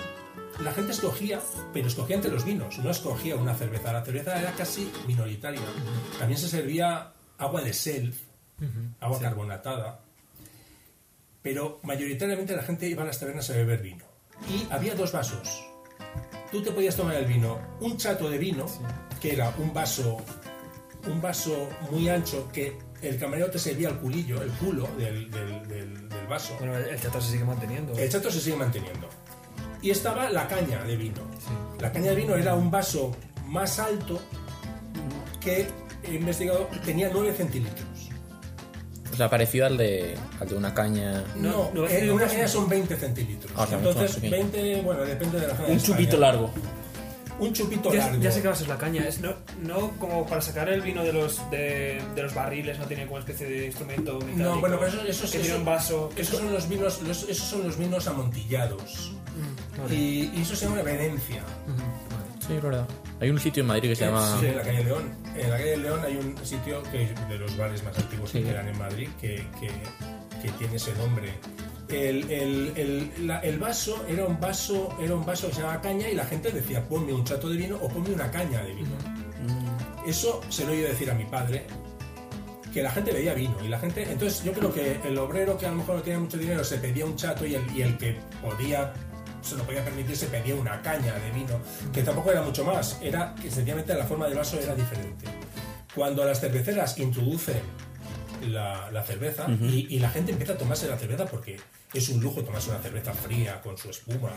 La 0.65 0.73
gente 0.73 0.93
escogía, 0.93 1.41
pero 1.73 1.87
escogía 1.87 2.17
entre 2.17 2.31
los 2.31 2.45
vinos, 2.45 2.79
no 2.81 2.91
escogía 2.91 3.37
una 3.37 3.55
cerveza. 3.55 3.93
La 3.93 4.05
cerveza 4.05 4.39
era 4.39 4.53
casi 4.53 4.91
minoritaria. 5.07 5.63
También 6.19 6.39
se 6.39 6.49
servía 6.49 7.13
agua 7.39 7.63
de 7.63 7.73
self, 7.73 8.21
agua 8.99 9.21
carbonatada. 9.21 10.01
Pero 11.41 11.81
mayoritariamente 11.85 12.55
la 12.55 12.63
gente 12.63 12.89
iba 12.89 13.05
a 13.05 13.07
las 13.07 13.19
tabernas 13.19 13.49
a 13.49 13.55
beber 13.55 13.81
vino. 13.81 14.05
Y 14.51 14.67
había 14.71 14.95
dos 14.95 15.13
vasos. 15.13 15.70
Tú 16.51 16.63
te 16.63 16.71
podías 16.73 16.97
tomar 16.97 17.15
el 17.15 17.27
vino, 17.27 17.59
un 17.81 17.97
chato 17.97 18.29
de 18.29 18.39
vino, 18.39 18.67
que 19.21 19.33
era 19.33 19.55
un 19.59 19.73
vaso, 19.73 20.17
un 21.09 21.21
vaso 21.23 21.69
muy 21.91 22.09
ancho 22.09 22.49
que 22.53 22.77
el 23.03 23.19
camarero 23.19 23.51
te 23.51 23.59
servía 23.59 23.89
el 23.91 23.99
culillo, 23.99 24.43
el 24.43 24.51
culo 24.53 24.89
del, 24.99 25.31
del- 25.31 25.69
del- 25.69 26.09
del 26.09 26.27
vaso. 26.27 26.55
Bueno, 26.59 26.77
el 26.77 26.87
el 26.87 27.01
chato 27.01 27.21
se 27.21 27.33
sigue 27.33 27.45
manteniendo. 27.45 27.97
El 27.97 28.11
chato 28.11 28.31
se 28.31 28.41
sigue 28.41 28.57
manteniendo. 28.57 29.09
Y 29.81 29.91
estaba 29.91 30.29
la 30.29 30.47
caña 30.49 30.83
de 30.85 30.97
vino. 30.97 31.23
La 31.79 31.93
caña 31.93 32.11
de 32.11 32.17
vino 32.17 32.35
era 32.35 32.55
un 32.55 32.71
vaso 32.71 33.13
más 33.47 33.79
alto 33.79 34.21
que 35.41 35.67
he 36.03 36.15
investigado, 36.15 36.69
tenía 36.85 37.11
9 37.13 37.33
centilitros. 37.33 38.10
O 39.13 39.17
sea, 39.17 39.29
parecido 39.29 39.67
al 39.67 39.77
de, 39.77 40.17
al 40.41 40.49
de 40.49 40.55
una 40.55 40.73
caña. 40.73 41.25
No, 41.37 41.71
no, 41.75 41.83
una 42.15 42.27
caña 42.27 42.49
son 42.49 42.69
20 42.69 42.97
centilitros. 42.97 43.53
Ah, 43.57 43.63
o 43.65 43.67
sea, 43.67 43.79
Entonces, 43.79 44.15
pequeño. 44.17 44.31
20, 44.51 44.83
bueno, 44.83 45.03
depende 45.03 45.41
de 45.41 45.47
la 45.49 45.55
zona 45.57 45.67
de 45.69 45.73
Un 45.73 45.77
España. 45.79 45.97
chupito 45.99 46.17
largo. 46.19 46.51
Un 47.41 47.53
chupito 47.55 47.91
Ya, 47.93 48.07
largo. 48.07 48.23
ya 48.23 48.31
sé 48.31 48.43
que 48.43 48.49
va 48.49 48.55
a 48.55 48.57
ser 48.57 48.69
la 48.69 48.77
caña. 48.79 49.03
Es 49.09 49.21
no, 49.21 49.35
no 49.63 49.91
como 49.99 50.27
para 50.27 50.41
sacar 50.43 50.69
el 50.69 50.83
vino 50.83 51.03
de 51.03 51.13
los, 51.13 51.41
de, 51.51 52.01
de 52.15 52.23
los 52.23 52.35
barriles, 52.35 52.79
no 52.79 52.85
tiene 52.87 53.05
como 53.05 53.17
una 53.17 53.25
especie 53.25 53.49
de 53.49 53.67
instrumento 53.67 54.15
metálico. 54.19 54.39
No, 54.43 54.61
bueno, 54.61 54.77
pero 54.79 54.91
eso, 54.93 55.03
eso, 55.07 55.21
que 55.23 55.39
eso- 55.39 55.41
tiene 55.41 55.57
un 55.59 55.65
vaso. 55.65 56.11
Esos 56.17 56.39
son 56.39 56.53
los 56.53 56.69
vinos, 56.69 57.01
los- 57.03 57.29
esos 57.29 57.47
son 57.49 57.65
los 57.65 57.79
vinos 57.79 58.07
amontillados. 58.07 59.13
vale. 59.79 59.95
Y, 59.95 60.33
y 60.37 60.43
eso 60.43 60.55
se 60.55 60.67
llama 60.67 60.83
venencia. 60.83 61.43
Sí, 62.47 62.55
es 62.55 62.63
verdad. 62.63 62.87
Hay 63.21 63.29
un 63.31 63.39
sitio 63.39 63.61
en 63.63 63.67
Madrid 63.67 63.91
que 63.91 63.97
se 63.97 64.07
llama. 64.07 64.39
Sí, 64.41 64.47
en 64.47 64.57
la 64.57 64.63
calle 64.63 64.85
León. 64.85 65.11
En 65.37 65.51
la 65.51 65.57
calle 65.59 65.77
León 65.77 66.01
hay 66.05 66.17
un 66.17 66.37
sitio 66.47 66.83
que 66.85 66.99
de 67.29 67.39
los 67.39 67.57
bares 67.57 67.85
más 67.85 67.97
antiguos 67.99 68.31
Sí. 68.31 68.39
que 68.39 68.45
quedan 68.49 68.69
en 68.69 68.79
Madrid 68.79 69.09
que, 69.21 69.37
que- 69.61 70.41
que 70.43 70.49
tiene 70.59 70.77
ese 70.77 70.95
nombre. 70.95 71.33
El, 71.89 72.31
el- 72.31 72.73
el- 72.77 73.27
la- 73.27 73.41
el 73.41 73.59
vaso 73.59 74.05
era 74.09 74.25
un 74.25 74.39
vaso 74.41 74.97
era 75.01 75.15
un 75.15 75.27
vaso 75.27 75.49
que 75.49 75.55
se 75.55 75.61
llamaba 75.61 75.81
caña 75.83 76.09
y 76.09 76.15
la 76.15 76.25
gente 76.25 76.51
decía 76.51 76.83
ponme 76.89 77.13
un 77.13 77.25
chato 77.25 77.49
de 77.51 77.57
vino 77.57 77.77
o 77.83 77.89
ponme 77.89 78.11
una 78.11 78.31
caña 78.31 78.63
de 78.63 78.73
vino. 78.75 78.97
Eso 80.07 80.41
se 80.49 80.65
lo 80.65 80.73
he 80.73 80.77
oído 80.77 80.89
decir 80.89 81.11
a 81.11 81.15
mi 81.15 81.25
padre 81.25 81.67
que 82.73 82.83
la 82.83 82.91
gente 82.91 83.13
veía 83.13 83.35
vino 83.35 83.57
y 83.65 83.69
la 83.69 83.79
gente 83.81 84.03
entonces 84.11 84.43
yo 84.45 84.53
creo 84.53 84.73
que 84.73 85.01
el 85.05 85.19
obrero 85.19 85.59
que 85.59 85.67
a 85.67 85.71
lo 85.71 85.77
mejor 85.79 85.97
no 85.97 86.03
tenía 86.03 86.21
mucho 86.21 86.39
dinero 86.39 86.63
se 86.65 86.79
pedía 86.79 87.05
un 87.05 87.17
chato 87.17 87.45
y 87.45 87.55
el, 87.57 87.77
y 87.77 87.83
el 87.83 87.99
que 87.99 88.17
podía 88.41 88.93
se 89.43 89.57
lo 89.57 89.65
podía 89.65 89.85
permitir 89.85 90.17
se 90.17 90.27
pedía 90.27 90.55
una 90.55 90.81
caña 90.83 91.15
de 91.15 91.31
vino 91.31 91.59
que 91.93 92.03
tampoco 92.03 92.31
era 92.31 92.43
mucho 92.43 92.65
más 92.65 92.99
era 93.03 93.35
que 93.35 93.51
sencillamente 93.51 93.95
la 93.95 94.05
forma 94.05 94.27
del 94.27 94.37
vaso 94.37 94.59
era 94.59 94.75
diferente 94.75 95.27
cuando 95.95 96.25
las 96.25 96.41
cerveceras 96.41 96.97
introducen 96.99 97.61
la, 98.49 98.91
la 98.91 99.03
cerveza 99.03 99.47
y, 99.49 99.87
y 99.95 99.99
la 99.99 100.09
gente 100.11 100.33
empieza 100.33 100.55
a 100.55 100.59
tomarse 100.59 100.89
la 100.89 100.97
cerveza 100.97 101.27
porque 101.27 101.59
es 101.93 102.09
un 102.09 102.21
lujo 102.21 102.43
tomarse 102.43 102.71
una 102.71 102.81
cerveza 102.81 103.13
fría 103.13 103.61
con 103.61 103.77
su 103.77 103.91
espuma 103.91 104.31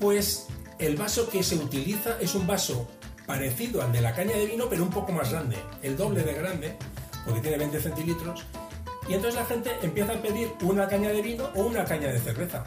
pues 0.00 0.46
el 0.78 0.96
vaso 0.96 1.28
que 1.28 1.42
se 1.42 1.56
utiliza 1.56 2.18
es 2.20 2.34
un 2.34 2.46
vaso 2.46 2.88
parecido 3.26 3.82
al 3.82 3.92
de 3.92 4.00
la 4.00 4.14
caña 4.14 4.36
de 4.36 4.46
vino, 4.46 4.66
pero 4.68 4.84
un 4.84 4.90
poco 4.90 5.12
más 5.12 5.32
grande, 5.32 5.56
el 5.82 5.96
doble 5.96 6.22
de 6.22 6.32
grande, 6.34 6.76
porque 7.24 7.40
tiene 7.40 7.58
20 7.58 7.80
centilitros. 7.80 8.44
Y 9.08 9.14
entonces 9.14 9.40
la 9.40 9.46
gente 9.46 9.70
empieza 9.82 10.12
a 10.12 10.22
pedir 10.22 10.52
una 10.62 10.88
caña 10.88 11.10
de 11.10 11.22
vino 11.22 11.48
o 11.54 11.62
una 11.62 11.84
caña 11.84 12.08
de 12.08 12.20
cerveza. 12.20 12.64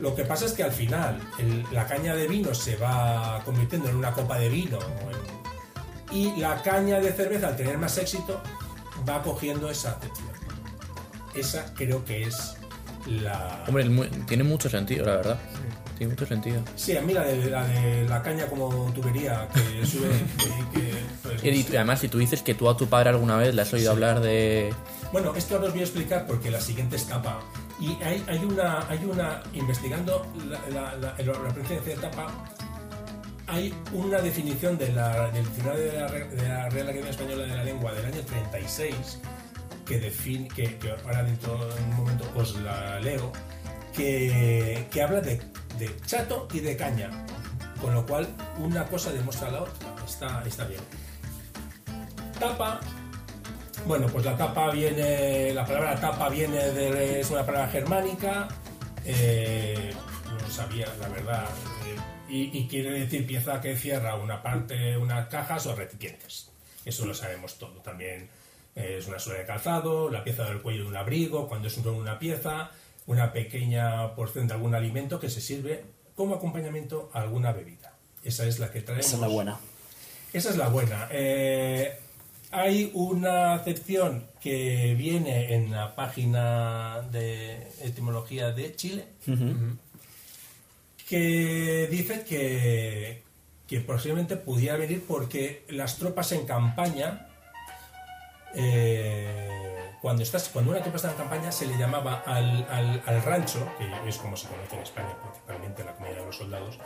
Lo 0.00 0.14
que 0.14 0.24
pasa 0.24 0.46
es 0.46 0.52
que 0.52 0.62
al 0.62 0.72
final 0.72 1.20
el- 1.38 1.64
la 1.72 1.86
caña 1.86 2.14
de 2.14 2.26
vino 2.28 2.54
se 2.54 2.76
va 2.76 3.40
convirtiendo 3.44 3.88
en 3.88 3.96
una 3.96 4.12
copa 4.12 4.38
de 4.38 4.48
vino 4.48 4.78
y 6.12 6.36
la 6.40 6.62
caña 6.62 7.00
de 7.00 7.12
cerveza, 7.12 7.48
al 7.48 7.56
tener 7.56 7.76
más 7.78 7.98
éxito, 7.98 8.40
va 9.08 9.22
cogiendo 9.22 9.68
esa 9.70 9.90
acepción. 9.92 10.28
Esa 11.34 11.74
creo 11.74 12.04
que 12.04 12.22
es 12.22 12.54
la... 13.06 13.64
Hombre, 13.68 13.84
tiene 14.26 14.44
mucho 14.44 14.70
sentido, 14.70 15.04
la 15.06 15.16
verdad. 15.16 15.38
Tiene 15.98 16.12
mucho 16.12 16.26
sentido. 16.26 16.62
Sí, 16.76 16.96
a 16.96 17.02
mí 17.02 17.12
la 17.12 17.24
de 17.24 17.50
la, 17.50 17.66
de 17.66 18.08
la 18.08 18.22
caña 18.22 18.46
como 18.46 18.90
tubería 18.92 19.48
que 19.52 19.84
sube 19.84 20.08
que... 20.72 20.94
pues, 21.22 21.42
Y 21.44 21.76
además, 21.76 21.98
si 22.00 22.08
tú 22.08 22.18
dices 22.18 22.42
que 22.42 22.54
tú 22.54 22.68
a 22.70 22.76
tu 22.76 22.86
padre 22.86 23.10
alguna 23.10 23.36
vez 23.36 23.52
le 23.54 23.62
has 23.62 23.72
oído 23.72 23.90
hablar 23.90 24.20
de. 24.20 24.72
Bueno, 25.12 25.34
esto 25.34 25.56
ahora 25.56 25.66
os 25.66 25.72
voy 25.72 25.80
a 25.80 25.84
explicar 25.84 26.26
porque 26.26 26.50
la 26.52 26.60
siguiente 26.60 26.96
etapa. 26.96 27.40
Y 27.80 28.02
hay, 28.02 28.24
hay, 28.26 28.44
una, 28.44 28.88
hay 28.88 29.04
una, 29.04 29.40
investigando 29.52 30.26
la, 30.70 30.96
la, 30.96 31.14
presencia 31.54 31.80
de 31.80 31.92
etapa, 31.92 32.26
hay 33.46 33.72
una 33.92 34.18
definición 34.18 34.76
del 34.76 34.94
diccionario 35.32 35.84
de 35.84 35.92
la, 35.92 36.68
Real 36.68 36.88
Academia 36.88 37.10
Española 37.10 37.44
de 37.44 37.56
la 37.56 37.64
Lengua 37.64 37.92
del 37.92 38.06
año 38.06 38.20
36 38.22 39.20
que 39.86 40.00
define, 40.00 40.48
que, 40.48 40.76
que 40.76 40.90
ahora 40.90 41.22
dentro 41.22 41.56
de 41.56 41.82
un 41.82 41.96
momento 41.96 42.30
os 42.36 42.56
la 42.56 43.00
leo, 43.00 43.32
que, 43.94 44.86
que 44.90 45.02
habla 45.02 45.20
de, 45.20 45.40
de 45.78 45.96
chato 46.04 46.48
y 46.52 46.60
de 46.60 46.76
caña, 46.76 47.10
con 47.80 47.94
lo 47.94 48.04
cual 48.04 48.26
una 48.58 48.84
cosa 48.86 49.12
demuestra 49.12 49.50
la 49.50 49.62
otra, 49.62 49.94
está, 50.06 50.42
está 50.44 50.66
bien. 50.66 50.80
Tapa, 52.38 52.80
bueno, 53.88 54.06
pues 54.08 54.24
la 54.24 54.36
tapa 54.36 54.70
viene, 54.70 55.52
la 55.54 55.64
palabra 55.64 55.98
tapa 56.00 56.28
viene 56.28 56.58
de, 56.72 57.20
es 57.20 57.30
una 57.30 57.44
palabra 57.44 57.68
germánica, 57.68 58.46
eh, 59.04 59.92
no 60.40 60.50
sabía 60.50 60.86
la 61.00 61.08
verdad, 61.08 61.44
eh, 61.86 61.96
y, 62.28 62.58
y 62.58 62.68
quiere 62.68 62.90
decir 62.90 63.26
pieza 63.26 63.60
que 63.60 63.74
cierra 63.76 64.14
una 64.16 64.42
parte, 64.42 64.96
unas 64.98 65.28
cajas 65.28 65.66
o 65.66 65.74
recipientes. 65.74 66.50
Eso 66.84 67.06
lo 67.06 67.14
sabemos 67.14 67.58
todo. 67.58 67.80
También 67.80 68.28
eh, 68.76 68.96
es 68.98 69.06
una 69.08 69.18
suela 69.18 69.40
de 69.40 69.46
calzado, 69.46 70.10
la 70.10 70.22
pieza 70.22 70.44
del 70.44 70.60
cuello 70.60 70.82
de 70.82 70.88
un 70.90 70.96
abrigo, 70.96 71.48
cuando 71.48 71.68
es 71.68 71.76
un- 71.78 71.88
una 71.88 72.18
pieza, 72.18 72.70
una 73.06 73.32
pequeña 73.32 74.14
porción 74.14 74.46
de 74.46 74.54
algún 74.54 74.74
alimento 74.74 75.18
que 75.18 75.30
se 75.30 75.40
sirve 75.40 75.82
como 76.14 76.34
acompañamiento 76.34 77.10
a 77.14 77.20
alguna 77.22 77.52
bebida. 77.52 77.94
Esa 78.22 78.44
es 78.46 78.58
la 78.58 78.70
que 78.70 78.82
traemos. 78.82 79.06
Esa 79.06 79.14
es 79.16 79.20
la 79.22 79.28
buena. 79.28 79.58
Esa 80.34 80.50
es 80.50 80.56
la 80.58 80.68
buena. 80.68 81.08
Eh, 81.10 81.98
hay 82.50 82.90
una 82.94 83.54
acepción 83.54 84.26
que 84.40 84.94
viene 84.96 85.54
en 85.54 85.70
la 85.70 85.94
página 85.94 87.02
de 87.10 87.68
etimología 87.82 88.52
de 88.52 88.74
Chile 88.74 89.04
que 91.08 91.88
dice 91.90 92.24
que, 92.24 93.22
que 93.66 93.80
posiblemente 93.80 94.36
pudiera 94.36 94.76
venir 94.76 95.04
porque 95.06 95.64
las 95.68 95.96
tropas 95.96 96.32
en 96.32 96.46
campaña, 96.46 97.26
eh, 98.54 99.90
cuando, 100.00 100.22
estás, 100.22 100.48
cuando 100.48 100.70
una 100.72 100.80
tropa 100.82 100.96
está 100.96 101.10
en 101.10 101.16
campaña, 101.16 101.52
se 101.52 101.66
le 101.66 101.76
llamaba 101.78 102.22
al, 102.26 102.66
al- 102.70 103.02
al 103.06 103.22
rancho, 103.22 103.66
que 103.78 104.08
es 104.08 104.16
como 104.18 104.36
se 104.36 104.48
conoce 104.48 104.76
en 104.76 104.82
España, 104.82 105.16
principalmente 105.22 105.84
la 105.84 105.94
comida 105.94 106.14
de 106.14 106.24
los 106.26 106.36
soldados, 106.36 106.78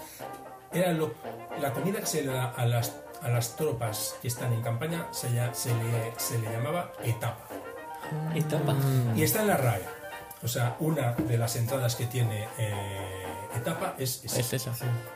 era 0.73 0.93
lo- 0.93 1.15
la 1.61 1.73
comida 1.73 2.01
que 2.01 2.07
se 2.07 2.23
le 2.23 2.33
da 2.33 2.51
a 2.51 2.65
las, 2.67 2.97
a 3.23 3.29
las 3.29 3.57
tropas 3.57 4.17
que 4.23 4.29
están 4.29 4.53
en 4.53 4.63
campaña, 4.63 5.07
se, 5.13 5.31
lla- 5.31 5.53
se 5.55 5.75
le, 5.75 6.13
se 6.17 6.39
le 6.39 6.51
llamaba 6.51 6.93
etapa. 7.03 7.47
Etapa. 8.35 8.75
Y 9.17 9.23
está 9.23 9.43
en 9.43 9.49
la 9.49 9.57
RAE. 9.57 9.83
O 10.43 10.49
sea, 10.49 10.77
una 10.81 11.13
de 11.13 11.39
las 11.39 11.55
entradas 11.57 11.95
que 11.95 12.07
tiene 12.07 12.49
eh, 12.59 13.25
etapa 13.57 13.95
es, 13.99 14.25
es, 14.25 14.37
Es 14.39 14.53
esa. 14.53 14.73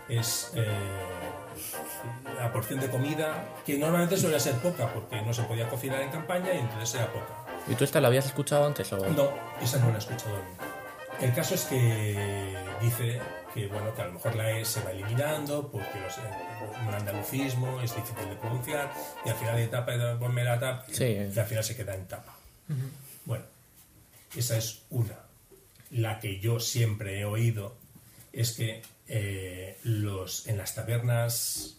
es, 0.08 0.52
eh, 0.54 0.66
la 2.38 2.52
porción 2.52 2.78
de 2.80 2.88
comida 2.88 3.44
que 3.64 3.76
normalmente 3.78 4.16
suele 4.16 4.38
ser 4.38 4.54
poca 4.56 4.92
porque 4.92 5.20
no 5.22 5.32
se 5.32 5.42
podía 5.42 5.68
cocinar 5.68 6.00
en 6.02 6.10
campaña 6.10 6.52
y 6.54 6.58
entonces 6.58 6.94
era 6.94 7.12
poca. 7.12 7.32
¿Y 7.66 7.74
tú 7.74 7.82
esta 7.84 8.00
la 8.00 8.08
habías 8.08 8.26
escuchado 8.26 8.66
antes 8.66 8.92
o...? 8.92 8.98
No, 8.98 9.30
esa 9.60 9.78
no 9.78 9.88
la 9.88 9.94
he 9.94 9.98
escuchado 9.98 10.36
nunca. 10.36 10.64
El 11.20 11.32
caso 11.34 11.54
es 11.54 11.62
que 11.64 12.56
dice 12.82 13.20
que 13.54 13.66
bueno 13.68 13.94
que 13.94 14.02
a 14.02 14.06
lo 14.06 14.12
mejor 14.12 14.36
la 14.36 14.58
E 14.58 14.64
se 14.64 14.82
va 14.82 14.90
eliminando 14.90 15.70
porque 15.70 15.98
los, 16.00 16.18
eh, 16.18 16.22
un 16.86 16.94
andalucismo 16.94 17.80
es 17.80 17.94
difícil 17.96 18.28
de 18.28 18.36
pronunciar 18.36 18.92
y 19.24 19.30
al 19.30 19.34
final 19.36 19.56
de 19.56 19.64
etapa 19.64 19.92
ponme 20.18 20.44
la 20.44 20.58
tapa 20.60 20.84
Sí. 20.92 21.04
y 21.04 21.38
al 21.38 21.46
final 21.46 21.64
se 21.64 21.74
queda 21.76 21.94
en 21.94 22.06
tapa. 22.06 22.36
Bueno, 23.24 23.44
esa 24.36 24.56
es 24.58 24.82
una. 24.90 25.16
La 25.90 26.20
que 26.20 26.38
yo 26.40 26.60
siempre 26.60 27.20
he 27.20 27.24
oído 27.24 27.76
es 28.32 28.52
que 28.52 28.82
eh, 29.08 29.78
los, 29.84 30.46
en 30.48 30.58
las 30.58 30.74
tabernas, 30.74 31.76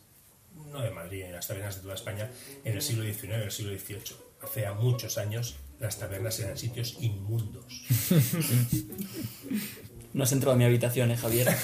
no 0.71 0.82
de 0.82 0.89
Madrid, 0.89 1.23
en 1.23 1.34
las 1.34 1.45
tabernas 1.47 1.76
de 1.76 1.82
toda 1.84 1.93
España, 1.93 2.32
en 2.63 2.73
el 2.73 2.82
siglo 2.82 3.04
XIX, 3.04 3.23
en 3.26 3.41
el 3.41 3.52
siglo 3.52 3.78
XVIII, 3.78 4.15
hace 4.41 4.71
muchos 4.71 5.17
años, 5.17 5.58
las 5.80 6.00
tabernas 6.00 6.40
eran 6.40 6.58
sitios 6.58 6.98
inmundos. 7.00 7.86
No 10.13 10.24
has 10.24 10.32
entrado 10.32 10.56
a 10.56 10.58
mi 10.58 10.66
habitación, 10.66 11.12
eh, 11.12 11.18
Javier. 11.18 11.48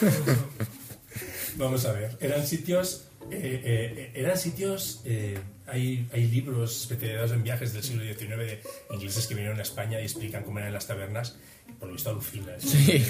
Vamos 1.55 1.85
a 1.85 1.91
ver, 1.91 2.17
eran 2.19 2.45
sitios, 2.45 3.07
eh, 3.31 3.61
eh, 3.63 4.11
eran 4.15 4.37
sitios, 4.37 5.01
eh, 5.05 5.39
hay, 5.67 6.07
hay 6.11 6.27
libros 6.27 6.81
especializados 6.81 7.31
en 7.31 7.43
viajes 7.43 7.73
del 7.73 7.83
siglo 7.83 8.03
XIX 8.03 8.37
de 8.37 8.61
ingleses 8.91 9.27
que 9.27 9.35
vinieron 9.35 9.59
a 9.59 9.61
España 9.61 9.99
y 9.99 10.03
explican 10.03 10.43
cómo 10.43 10.59
eran 10.59 10.73
las 10.73 10.87
tabernas, 10.87 11.37
por 11.83 11.89
lo 11.89 11.95
visto 11.95 12.11
alucinas. 12.11 12.61
Sí. 12.61 13.03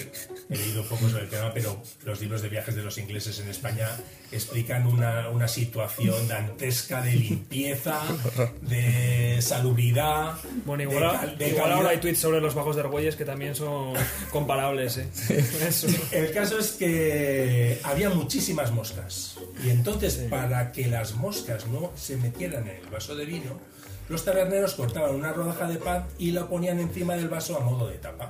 He 0.50 0.58
leído 0.58 0.84
poco 0.86 1.08
sobre 1.08 1.26
el 1.26 1.30
tema, 1.30 1.54
pero 1.54 1.80
los 2.06 2.20
libros 2.22 2.42
de 2.42 2.50
viajes 2.50 2.74
de 2.76 2.82
los 2.82 2.98
ingleses 2.98 3.38
en 3.40 3.48
España 3.48 3.88
explican 4.32 4.88
una, 4.88 5.30
una 5.30 5.48
situación 5.48 6.28
dantesca 6.28 7.00
de 7.04 7.14
limpieza, 7.14 8.02
de 8.62 9.38
salubridad. 9.44 10.34
Bueno, 10.66 10.90
de 10.90 10.96
igual, 10.96 11.20
cal- 11.20 11.38
de 11.38 11.50
igual 11.50 11.72
ahora 11.72 11.90
hay 11.90 12.00
tweets 12.00 12.18
sobre 12.20 12.42
los 12.42 12.56
bajos 12.56 12.76
de 12.76 12.82
Argüelles 12.82 13.16
que 13.16 13.26
también 13.26 13.54
son 13.54 13.94
comparables, 14.32 14.98
¿eh? 14.98 15.08
Eso. 15.68 15.86
El 16.12 16.32
caso 16.32 16.58
es 16.58 16.72
que 16.72 17.80
había 17.84 18.10
muchísimas 18.10 18.72
moscas. 18.72 19.36
Y 19.64 19.70
entonces, 19.70 20.16
para 20.32 20.72
que 20.72 20.88
las 20.88 21.14
moscas 21.14 21.68
no 21.68 21.92
se 21.96 22.18
metieran 22.18 22.68
en 22.68 22.78
el 22.78 22.88
vaso 22.88 23.16
de 23.16 23.26
vino, 23.26 23.60
los 24.14 24.24
taberneros 24.24 24.76
cortaban 24.76 25.14
una 25.16 25.34
rodaja 25.34 25.68
de 25.68 25.78
pan 25.78 26.06
y 26.18 26.32
la 26.32 26.48
ponían 26.48 26.80
encima 26.80 27.16
del 27.16 27.28
vaso 27.28 27.58
a 27.58 27.60
modo 27.60 27.88
de 27.90 27.98
tapa. 27.98 28.30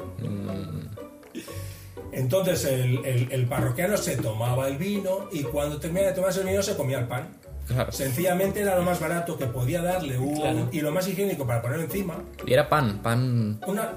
Entonces 2.12 2.66
el, 2.66 3.04
el- 3.06 3.32
el 3.32 3.46
parroquiano 3.48 3.98
se 3.98 4.18
tomaba 4.18 4.68
el 4.68 4.78
vino 4.78 5.28
y 5.32 5.44
cuando 5.44 5.80
terminaba 5.80 6.10
de 6.10 6.16
tomarse 6.16 6.42
el 6.42 6.48
vino 6.48 6.62
se 6.64 6.76
comía 6.76 7.00
el 7.00 7.08
pan. 7.08 7.38
Claro. 7.68 7.92
Sencillamente 7.92 8.60
era 8.62 8.76
lo 8.76 8.84
más 8.84 9.00
barato 9.00 9.38
que 9.38 9.46
podía 9.48 9.82
darle 9.82 10.18
un, 10.18 10.36
Claro. 10.36 10.70
y 10.72 10.82
lo 10.82 10.92
más 10.92 11.08
higiénico 11.08 11.46
para 11.48 11.62
ponerlo 11.62 11.84
encima. 11.86 12.16
Y 12.46 12.54
era 12.54 12.68
pan, 12.68 13.02
pan... 13.02 13.60
Una, 13.66 13.90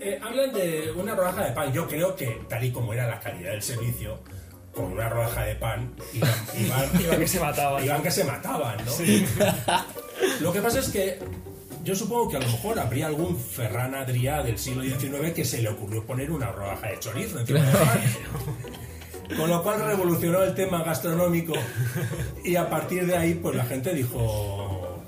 eh, 0.00 0.18
hablan 0.22 0.52
de 0.52 0.90
una 0.96 1.14
rodaja 1.14 1.44
de 1.44 1.52
pan. 1.52 1.72
Yo 1.72 1.86
creo 1.86 2.16
que, 2.16 2.40
tal 2.48 2.64
y 2.64 2.72
como 2.72 2.92
era 2.94 3.06
la 3.06 3.20
calidad 3.20 3.52
del 3.52 3.62
servicio, 3.62 4.18
con 4.74 4.86
una 4.86 5.08
rodaja 5.08 5.42
de 5.44 5.54
pan 5.56 5.94
iban, 6.14 6.30
iban- 6.58 7.00
Iban 7.04 7.18
que 7.20 7.28
se 7.28 7.40
mataban. 7.40 7.84
iban 7.84 8.02
que 8.02 8.10
se 8.10 8.24
mataban, 8.24 8.78
¿no? 8.84 8.92
Lo 10.40 10.52
que 10.52 10.60
pasa 10.60 10.80
es 10.80 10.88
que 10.88 11.18
yo 11.84 11.94
supongo 11.94 12.28
que 12.28 12.36
a 12.36 12.40
lo 12.40 12.46
mejor 12.46 12.78
habría 12.78 13.06
algún 13.06 13.38
Ferran 13.38 13.94
Adrià 13.94 14.42
del 14.42 14.58
siglo 14.58 14.82
XIX 14.82 15.32
que 15.32 15.44
se 15.44 15.62
le 15.62 15.68
ocurrió 15.68 16.04
poner 16.04 16.30
una 16.30 16.50
rodaja 16.50 16.88
de 16.88 16.98
chorizo 16.98 17.38
encima 17.38 17.60
pan. 17.60 18.00
Con 19.36 19.50
lo 19.50 19.62
cual 19.62 19.84
revolucionó 19.84 20.42
el 20.42 20.54
tema 20.54 20.82
gastronómico 20.82 21.54
y 22.44 22.56
a 22.56 22.68
partir 22.68 23.06
de 23.06 23.16
ahí 23.16 23.34
pues 23.34 23.56
la 23.56 23.64
gente 23.64 23.92
dijo 23.92 25.02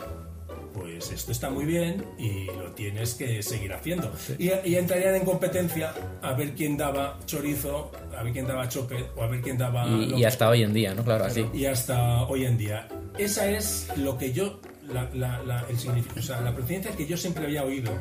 pues 0.72 1.10
esto 1.10 1.32
está 1.32 1.50
muy 1.50 1.64
bien 1.64 2.04
y 2.18 2.46
lo 2.46 2.70
tienes 2.72 3.14
que 3.14 3.42
seguir 3.42 3.72
haciendo. 3.72 4.12
Y, 4.38 4.50
y 4.64 4.76
entrarían 4.76 5.16
en 5.16 5.24
competencia 5.24 5.92
a 6.22 6.32
ver 6.34 6.54
quién 6.54 6.76
daba 6.76 7.18
chorizo, 7.26 7.90
a 8.16 8.22
ver 8.22 8.32
quién 8.32 8.46
daba 8.46 8.68
chope 8.68 9.06
o 9.16 9.22
a 9.22 9.26
ver 9.26 9.40
quién 9.40 9.58
daba... 9.58 9.86
Y, 9.88 10.24
hasta 10.24 10.48
hoy 10.48 10.62
en 10.62 10.72
día, 10.72 10.94
¿no? 10.94 11.04
Claro, 11.04 11.24
así. 11.24 11.46
y 11.52 11.66
hasta 11.66 12.22
hoy 12.24 12.44
en 12.44 12.58
día. 12.58 12.88
Esa 13.16 13.50
es 13.50 13.88
lo 13.96 14.16
que 14.16 14.32
yo, 14.32 14.60
la, 14.92 15.08
la, 15.14 15.42
la- 15.42 15.66
el 15.68 15.78
significado, 15.78 16.20
o 16.20 16.22
sea, 16.22 16.40
la 16.40 16.54
procedencia 16.54 16.92
que 16.96 17.06
yo 17.06 17.16
siempre 17.16 17.44
había 17.44 17.64
oído. 17.64 17.92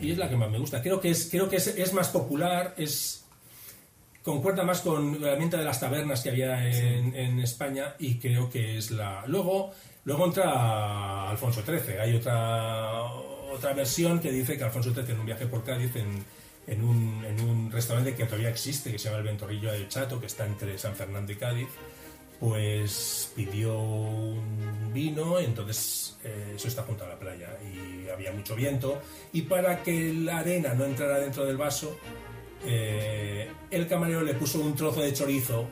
Y 0.00 0.10
es 0.12 0.18
la 0.18 0.28
que 0.28 0.36
más 0.36 0.50
me 0.50 0.58
gusta. 0.58 0.82
Creo 0.82 1.00
que 1.00 1.10
es, 1.10 1.28
creo 1.30 1.48
que 1.48 1.56
es, 1.56 1.66
es 1.68 1.92
más 1.94 2.08
popular, 2.08 2.74
es 2.76 3.24
concuerda 4.22 4.62
más 4.64 4.80
con 4.82 5.14
el 5.16 5.28
ambiente 5.28 5.56
de 5.56 5.64
las 5.64 5.80
tabernas 5.80 6.20
que 6.22 6.30
había 6.30 6.68
en, 6.68 7.14
en 7.16 7.40
España 7.40 7.94
y 7.98 8.16
creo 8.18 8.48
que 8.50 8.78
es 8.78 8.90
la... 8.92 9.24
Luego, 9.26 9.72
luego 10.04 10.26
entra 10.26 11.28
Alfonso 11.30 11.62
XIII. 11.62 11.98
Hay 12.00 12.14
otra, 12.14 13.02
otra 13.02 13.72
versión 13.72 14.20
que 14.20 14.30
dice 14.30 14.56
que 14.56 14.64
Alfonso 14.64 14.92
XIII 14.94 15.12
en 15.14 15.20
un 15.20 15.26
viaje 15.26 15.46
por 15.46 15.64
Cádiz, 15.64 15.96
en, 15.96 16.24
en, 16.68 16.84
un, 16.84 17.24
en 17.24 17.40
un 17.40 17.72
restaurante 17.72 18.14
que 18.14 18.24
todavía 18.26 18.50
existe, 18.50 18.92
que 18.92 18.98
se 18.98 19.06
llama 19.06 19.18
el 19.18 19.24
Ventorrillo 19.24 19.72
del 19.72 19.88
Chato, 19.88 20.20
que 20.20 20.26
está 20.26 20.46
entre 20.46 20.78
San 20.78 20.94
Fernando 20.94 21.32
y 21.32 21.36
Cádiz, 21.36 21.68
pues 22.42 23.30
pidió 23.36 23.78
un 23.78 24.90
vino, 24.92 25.38
entonces 25.38 26.16
eh, 26.24 26.54
eso 26.56 26.66
está 26.66 26.82
junto 26.82 27.04
a 27.04 27.08
la 27.08 27.16
playa 27.16 27.56
y 27.62 28.08
había 28.08 28.32
mucho 28.32 28.56
viento 28.56 29.00
y 29.32 29.42
para 29.42 29.80
que 29.84 30.12
la 30.12 30.38
arena 30.38 30.74
no 30.74 30.84
entrara 30.84 31.20
dentro 31.20 31.44
del 31.46 31.56
vaso, 31.56 31.96
eh, 32.66 33.48
el 33.70 33.86
camarero 33.86 34.22
le 34.22 34.34
puso 34.34 34.58
un 34.58 34.74
trozo 34.74 35.02
de 35.02 35.12
chorizo, 35.12 35.68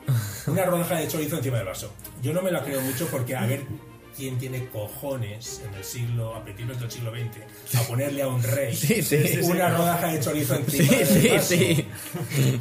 una 0.47 0.65
rodaja 0.65 1.01
de 1.01 1.09
chorizo 1.09 1.39
encima 1.39 1.57
del 1.57 1.67
vaso. 1.67 1.91
Yo 2.23 2.33
no 2.33 2.41
me 2.41 2.53
la 2.53 2.63
creo 2.63 2.81
mucho 2.83 3.09
porque 3.09 3.35
a 3.35 3.47
ver 3.47 3.63
quién 4.17 4.39
tiene 4.39 4.67
cojones 4.69 5.63
en 5.67 5.75
el 5.75 5.85
siglo, 5.85 6.35
a 6.35 6.45
principios 6.45 6.81
del 6.81 6.91
siglo 6.91 7.13
XX, 7.13 7.77
a 7.77 7.83
ponerle 7.83 8.23
a 8.23 8.29
un 8.29 8.43
rey 8.43 8.75
Sí, 8.77 9.03
sí, 9.03 9.27
sí, 9.27 9.39
una 9.43 9.71
rodaja 9.71 10.09
de 10.09 10.21
chorizo 10.21 10.55
encima 10.57 10.89
Sí, 10.89 11.05
sí, 11.05 11.39
sí. 11.41 11.89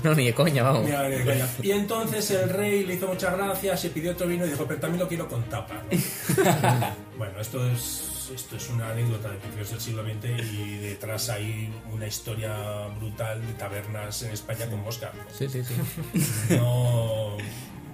No, 0.04 0.14
ni 0.16 0.26
de 0.26 0.34
coña, 0.34 0.64
vamos. 0.64 0.86
Mira, 0.86 1.08
ni 1.10 1.18
de 1.18 1.26
coña. 1.26 1.48
Y 1.62 1.72
entonces 1.72 2.32
el 2.32 2.50
rey 2.50 2.86
le 2.86 2.96
hizo 2.96 3.08
muchas 3.08 3.36
gracias, 3.36 3.82
se 3.82 3.90
pidió 3.90 4.12
otro 4.12 4.28
vino 4.28 4.46
y 4.46 4.50
dijo, 4.50 4.66
pero 4.66 4.80
también 4.80 5.00
lo 5.00 5.08
quiero 5.08 5.28
con 5.28 5.44
tapa. 5.44 5.84
¿no? 5.84 6.96
bueno, 7.18 7.40
esto 7.40 7.70
es, 7.70 8.30
esto 8.34 8.56
es 8.56 8.70
una 8.70 8.92
anécdota 8.92 9.30
de 9.30 9.38
principios 9.38 9.72
del 9.72 9.82
siglo 9.82 10.04
XX 10.04 10.54
y 10.54 10.78
detrás 10.78 11.30
hay 11.30 11.74
una 11.92 12.08
historia 12.08 12.88
brutal 13.00 13.46
de 13.46 13.54
tabernas 13.54 14.22
en 14.24 14.32
España 14.32 14.68
con 14.68 14.84
mosca. 14.84 15.12
Sí, 15.38 15.48
sí, 15.50 15.64
sí. 15.64 16.56
No, 16.56 17.38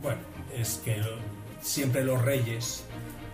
bueno, 0.02 0.22
es 0.54 0.82
que 0.84 1.02
siempre 1.62 2.04
los 2.04 2.22
reyes 2.22 2.84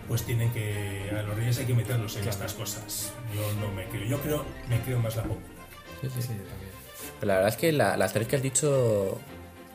pues 0.08 0.22
tienen 0.24 0.50
que 0.52 1.10
a 1.16 1.22
los 1.22 1.36
reyes 1.36 1.58
hay 1.58 1.66
que 1.66 1.74
meterlos 1.74 2.16
en 2.16 2.28
estas 2.28 2.52
cosas. 2.54 3.12
Yo 3.34 3.42
no 3.60 3.72
me 3.72 3.86
creo, 3.86 4.04
yo 4.04 4.18
creo 4.20 4.44
me 4.68 4.80
creo 4.80 4.98
más 4.98 5.16
la 5.16 5.22
popular. 5.22 5.42
Sí, 6.02 6.08
también. 6.08 6.42
Pero 7.20 7.28
la 7.28 7.34
verdad 7.34 7.48
es 7.50 7.56
que 7.56 7.72
la- 7.72 7.96
las 7.96 8.12
tres 8.12 8.26
que 8.28 8.36
has 8.36 8.42
dicho 8.42 9.18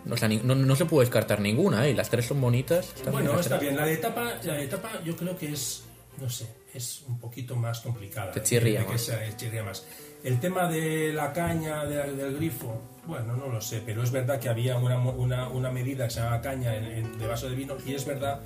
no, 0.06 0.14
o 0.14 0.18
sea, 0.18 0.30
no- 0.30 0.56
no 0.56 0.76
se 0.76 0.86
puede 0.86 1.06
descartar 1.06 1.42
ninguna, 1.42 1.86
¿eh? 1.86 1.92
Y 1.92 1.94
las 1.94 2.10
tres 2.10 2.26
son 2.26 2.40
bonitas. 2.40 2.94
Bueno, 3.12 3.38
está 3.40 3.58
tres. 3.58 3.62
bien. 3.62 3.76
La 3.78 3.86
de 3.86 3.98
tapa, 3.98 4.34
la 4.44 4.54
de 4.54 4.68
tapa 4.68 4.90
yo 5.04 5.16
creo 5.18 5.38
que 5.38 5.52
es, 5.52 5.84
no 6.22 6.30
sé, 6.30 6.48
es 6.74 7.04
un 7.08 7.20
poquito 7.20 7.56
más 7.58 7.82
complicada. 7.82 8.32
Te 8.32 8.42
chirría 8.44 8.80
De 8.82 8.86
que 8.86 8.92
más. 8.94 9.02
sea- 9.02 9.36
chirría 9.38 9.64
más. 9.64 9.86
El 10.24 10.40
tema 10.40 10.70
de 10.70 11.12
la 11.14 11.32
caña 11.34 11.86
de- 11.86 12.14
del 12.14 12.36
grifo, 12.38 12.82
bueno, 13.06 13.36
no 13.36 13.48
lo 13.48 13.60
sé, 13.62 13.82
pero 13.86 14.02
es 14.04 14.12
verdad 14.12 14.40
que 14.40 14.50
había 14.50 14.78
una, 14.78 14.98
una, 14.98 15.48
una 15.50 15.72
medida 15.72 16.06
que 16.06 16.12
se 16.14 16.20
llama 16.22 16.42
caña 16.42 16.76
en- 16.76 16.86
en- 16.86 17.18
de 17.20 17.28
vaso 17.28 17.50
de 17.50 17.56
vino 17.56 17.76
y 17.86 17.94
es 17.94 18.06
verdad 18.06 18.42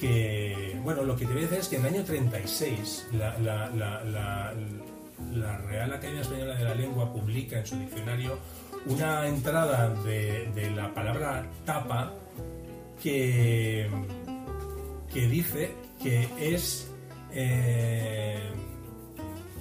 que, 0.00 0.78
bueno, 0.82 1.02
lo 1.02 1.16
que 1.16 1.26
te 1.26 1.32
voy 1.32 1.42
a 1.42 1.46
decir 1.46 1.58
es 1.58 1.68
que 1.68 1.76
en 1.76 1.86
el 1.86 1.94
año 1.94 2.04
36 2.04 3.08
la, 3.12 3.38
la, 3.38 3.70
la, 3.70 4.04
la, 5.32 5.58
Real 5.58 5.92
Academia 5.92 6.22
Española 6.22 6.54
de 6.54 6.64
la 6.64 6.74
Lengua 6.74 7.12
publica 7.12 7.58
en 7.58 7.66
su 7.66 7.78
diccionario 7.78 8.38
una 8.86 9.26
entrada 9.26 9.90
de, 10.04 10.50
de 10.54 10.70
la 10.70 10.92
palabra 10.94 11.46
tapa 11.64 12.12
que, 13.02 13.88
que 15.12 15.28
dice 15.28 15.72
que 16.02 16.28
es 16.40 16.90
eh, 17.32 18.38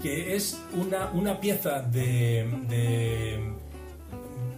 que 0.02 0.36
es 0.36 0.62
una, 0.74 1.10
una 1.12 1.39
pieza 1.39 1.82
de, 1.82 3.55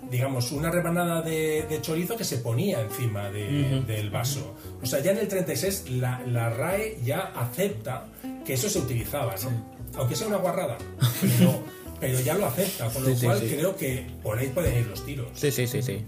digamos 0.09 0.51
una 0.51 0.69
rebanada 0.71 1.21
de, 1.21 1.65
de 1.69 1.81
chorizo 1.81 2.15
que 2.15 2.23
se 2.23 2.37
ponía 2.37 2.81
encima 2.81 3.29
de- 3.29 3.81
del 3.85 4.09
vaso 4.09 4.55
o 4.81 4.85
sea 4.85 4.99
ya 4.99 5.11
en 5.11 5.17
el 5.19 5.27
36 5.27 5.89
la, 5.91 6.21
la 6.25 6.49
RAE 6.49 6.97
ya 7.03 7.31
acepta 7.35 8.07
que 8.45 8.53
eso 8.53 8.69
se 8.69 8.79
utilizaba 8.79 9.35
¿no? 9.43 9.99
aunque 9.99 10.15
sea 10.15 10.27
una 10.27 10.37
guarrada 10.37 10.77
pero, 11.21 11.59
pero 11.99 12.19
ya 12.21 12.35
lo 12.35 12.45
acepta 12.45 12.89
con 12.89 13.03
lo 13.03 13.15
sí, 13.15 13.25
cual 13.25 13.39
sí. 13.39 13.47
creo 13.55 13.75
que 13.75 14.07
por 14.23 14.37
ahí 14.39 14.47
pueden 14.47 14.77
ir 14.79 14.87
los 14.87 15.05
tiros 15.05 15.27
Sí, 15.33 15.51
sí, 15.51 15.67
sí, 15.67 15.81
sí. 15.81 16.05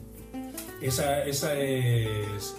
esa, 0.81 1.23
esa 1.25 1.53
es, 1.59 2.55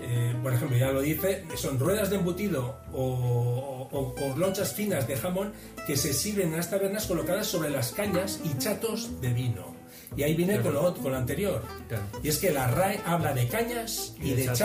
eh, 0.00 0.34
por 0.42 0.52
ejemplo, 0.52 0.76
ya 0.76 0.92
lo 0.92 1.00
dice, 1.00 1.42
son 1.56 1.78
ruedas 1.80 2.10
de 2.10 2.16
embutido 2.16 2.76
o, 2.92 3.88
o- 3.90 4.14
o 4.22 4.36
lonchas 4.36 4.72
finas 4.74 5.08
de 5.08 5.16
jamón 5.16 5.52
que 5.86 5.96
se 5.96 6.12
sirven 6.12 6.48
en 6.50 6.56
las 6.58 6.70
tabernas 6.70 7.06
colocadas 7.06 7.46
sobre 7.46 7.70
las 7.70 7.92
cañas 7.92 8.40
y 8.44 8.56
chatos 8.58 9.20
de 9.20 9.32
vino. 9.32 9.74
Y 10.16 10.22
ahí 10.22 10.34
viene 10.34 10.60
con, 10.60 10.72
lo, 10.74 10.94
con 10.94 11.12
lo 11.12 11.16
anterior. 11.18 11.62
Claro. 11.88 12.04
Y 12.22 12.28
es 12.28 12.38
que 12.38 12.50
la 12.52 12.66
RAE 12.68 13.00
habla 13.06 13.32
de 13.34 13.48
cañas 13.48 14.14
y, 14.20 14.28
Y 14.28 14.30
de 14.34 14.36
de 14.36 14.44
chatos. 14.52 14.58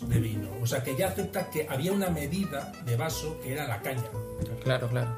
chatos. 0.00 0.08
de 0.08 0.20
vino. 0.20 0.48
O 0.60 0.66
sea 0.66 0.82
que 0.82 0.96
ya 0.96 1.08
acepta 1.08 1.48
que 1.50 1.66
había 1.70 1.92
una 1.92 2.10
medida 2.10 2.72
de 2.84 2.96
vaso 2.96 3.38
que 3.42 3.52
era 3.52 3.66
la 3.66 3.80
caña. 3.80 4.04
Claro, 4.62 4.88
claro. 4.88 5.16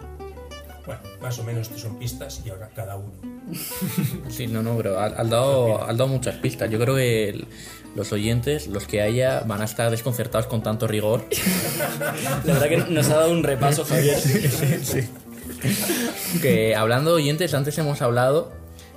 Bueno, 0.87 1.01
más 1.21 1.37
o 1.41 1.43
menos 1.45 1.63
estos 1.67 1.81
son 1.83 1.99
pistas 1.99 2.41
y 2.45 2.51
ahora 2.51 2.71
cada 2.75 2.97
uno. 2.97 3.13
Sí, 4.29 4.47
no, 4.49 4.63
no, 4.63 4.77
pero 4.77 4.99
has 4.99 5.15
dado, 5.31 5.81
has 5.83 5.97
dado 5.97 6.09
muchas 6.09 6.35
pistas. 6.37 6.69
Yo 6.71 6.79
creo 6.81 6.95
que 6.97 7.29
el- 7.31 7.47
los 7.95 8.13
oyentes, 8.13 8.67
los 8.67 8.87
que 8.87 9.01
haya, 9.01 9.41
van 9.47 9.63
a 9.63 9.65
estar 9.65 9.91
desconcertados 9.91 10.47
con 10.49 10.63
tanto 10.63 10.87
rigor. 10.87 11.25
La 12.45 12.55
verdad 12.55 12.69
que 12.69 12.77
nos 12.93 13.09
ha 13.09 13.17
dado 13.17 13.31
un 13.33 13.43
repaso, 13.43 13.85
Javier. 13.85 14.19
Que 16.43 16.75
hablando 16.77 17.11
de 17.15 17.23
oyentes, 17.23 17.55
antes 17.55 17.77
hemos 17.79 18.03
hablado. 18.03 18.53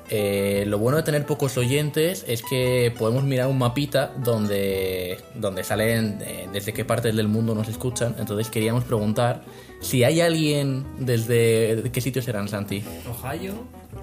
Eh, 0.10 0.64
lo 0.68 0.80
bueno 0.80 0.98
de 0.98 1.04
tener 1.04 1.26
pocos 1.26 1.58
oyentes 1.58 2.26
es 2.28 2.42
que 2.42 2.92
podemos 2.98 3.24
mirar 3.24 3.48
un 3.48 3.60
mapita 3.60 4.12
donde, 4.18 5.20
donde 5.36 5.64
salen 5.64 6.18
eh, 6.22 6.48
desde 6.52 6.74
qué 6.74 6.84
partes 6.84 7.16
del 7.16 7.28
mundo 7.28 7.54
nos 7.54 7.68
escuchan. 7.68 8.16
Entonces 8.18 8.50
queríamos 8.50 8.84
preguntar 8.84 9.44
si 9.82 10.04
hay 10.04 10.22
alguien 10.22 10.86
desde 10.98 11.76
¿de 11.76 11.92
qué 11.92 12.02
sitios 12.02 12.26
serán, 12.26 12.48
Santi. 12.48 12.84
Ohio. 13.08 13.54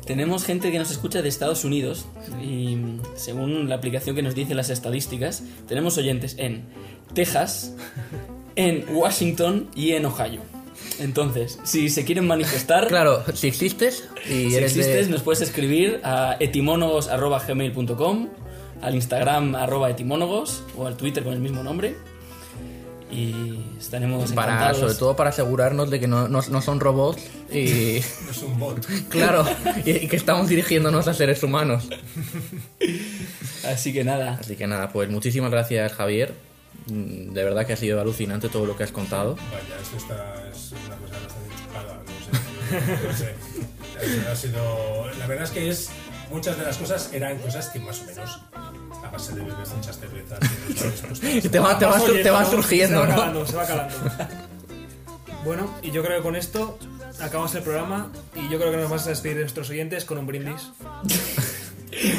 Tenemos 0.06 0.44
gente 0.44 0.70
que 0.70 0.78
nos 0.78 0.90
escucha 0.90 1.22
de 1.22 1.28
Estados 1.28 1.64
Unidos 1.64 2.06
y 2.40 2.78
según 3.16 3.68
la 3.68 3.74
aplicación 3.74 4.14
que 4.14 4.22
nos 4.22 4.34
dice 4.34 4.54
las 4.54 4.70
estadísticas, 4.70 5.42
tenemos 5.66 5.98
oyentes 5.98 6.36
en 6.38 6.64
Texas, 7.14 7.74
en 8.54 8.84
Washington 8.94 9.68
y 9.74 9.92
en 9.92 10.06
Ohio. 10.06 10.55
Entonces, 10.98 11.58
si 11.64 11.88
se 11.90 12.04
quieren 12.04 12.26
manifestar, 12.26 12.86
Claro, 12.88 13.22
si 13.34 13.48
existes 13.48 14.04
y 14.26 14.50
si 14.50 14.54
eres 14.56 14.74
de- 14.74 14.80
existes, 14.80 15.08
nos 15.08 15.22
puedes 15.22 15.42
escribir 15.42 16.00
a 16.04 16.36
etimónogos.gmail.com, 16.40 18.28
al 18.82 18.94
Instagram 18.94 19.54
arroba 19.54 19.90
etimónogos 19.90 20.62
o 20.76 20.86
al 20.86 20.96
Twitter 20.96 21.22
con 21.24 21.32
el 21.34 21.40
mismo 21.40 21.62
nombre. 21.62 21.96
Y 23.08 23.60
estaremos 23.78 24.32
para 24.32 24.52
encantados. 24.54 24.78
sobre 24.80 24.94
todo 24.94 25.14
para 25.16 25.30
asegurarnos 25.30 25.90
de 25.90 26.00
que 26.00 26.08
no, 26.08 26.26
no- 26.28 26.42
no 26.42 26.60
son 26.60 26.80
robots 26.80 27.22
y 27.52 28.00
No 28.24 28.30
es 28.32 28.42
un 28.42 28.58
bot. 28.58 28.84
claro 29.08 29.44
y, 29.84 29.90
y 29.92 30.08
que 30.08 30.16
estamos 30.16 30.48
dirigiéndonos 30.48 31.06
a 31.06 31.14
seres 31.14 31.40
humanos 31.44 31.88
Así 33.64 33.92
que 33.92 34.02
nada, 34.02 34.38
así 34.40 34.56
que 34.56 34.66
nada 34.66 34.90
pues 34.92 35.08
muchísimas 35.08 35.52
gracias 35.52 35.92
Javier 35.92 36.34
de 36.86 37.44
verdad 37.44 37.66
que 37.66 37.72
ha 37.72 37.76
sido 37.76 38.00
alucinante 38.00 38.48
todo 38.48 38.64
lo 38.66 38.76
que 38.76 38.84
has 38.84 38.92
contado 38.92 39.34
Vaya, 39.36 39.80
esto 39.82 39.96
está, 39.96 40.48
es 40.48 40.72
una 40.86 40.96
cosa 40.96 41.18
bastante 41.20 41.50
chupada, 41.62 42.00
no 42.06 42.14
sé. 42.24 43.06
No 43.06 43.16
sé. 43.16 43.34
Ha 44.30 44.36
sido, 44.36 45.06
la 45.18 45.26
verdad 45.26 45.44
es 45.44 45.50
que 45.50 45.68
es, 45.68 45.88
muchas 46.30 46.56
de 46.58 46.64
las 46.64 46.76
cosas 46.76 47.10
eran 47.12 47.38
cosas 47.38 47.68
que 47.70 47.78
más 47.80 48.00
o 48.00 48.04
menos 48.04 48.40
a 49.04 49.10
base 49.10 49.34
de 49.34 49.40
beber 49.42 49.66
muchas 49.76 49.98
cervezas. 49.98 50.38
y 51.44 51.48
te 51.48 51.58
va, 51.58 51.78
te 51.78 51.86
va, 51.86 51.92
Vas 51.92 52.04
te 52.04 52.30
va 52.30 52.40
oyendo, 52.40 52.40
¿no? 52.40 52.50
surgiendo 52.50 53.00
Se 53.02 53.06
va 53.06 53.08
¿no? 53.08 53.16
calando, 53.16 53.46
se 53.46 53.56
va 53.56 53.66
calando. 53.66 53.94
Bueno, 55.44 55.72
y 55.80 55.92
yo 55.92 56.02
creo 56.02 56.16
que 56.16 56.22
con 56.24 56.34
esto 56.34 56.76
acabamos 57.20 57.54
el 57.54 57.62
programa 57.62 58.10
y 58.34 58.48
yo 58.50 58.58
creo 58.58 58.72
que 58.72 58.78
nos 58.78 58.90
vamos 58.90 59.06
a 59.06 59.10
despedir 59.10 59.36
de 59.36 59.42
nuestros 59.42 59.70
oyentes 59.70 60.04
con 60.04 60.18
un 60.18 60.26
brindis. 60.26 60.70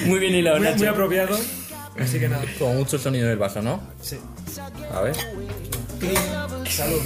muy 0.05 0.19
bien 0.19 0.33
hilado, 0.33 0.57
Muy, 0.59 0.65
Nacho. 0.67 0.77
muy 0.79 0.87
apropiado. 0.87 1.37
Así 1.99 2.19
que 2.19 2.29
nada, 2.29 2.45
con 2.57 2.77
mucho 2.77 2.97
sonido 2.97 3.27
del 3.27 3.37
vaso 3.37 3.61
¿no? 3.61 3.81
sí. 4.01 4.17
A 4.93 5.01
ver 5.01 5.15
Salud. 6.69 7.01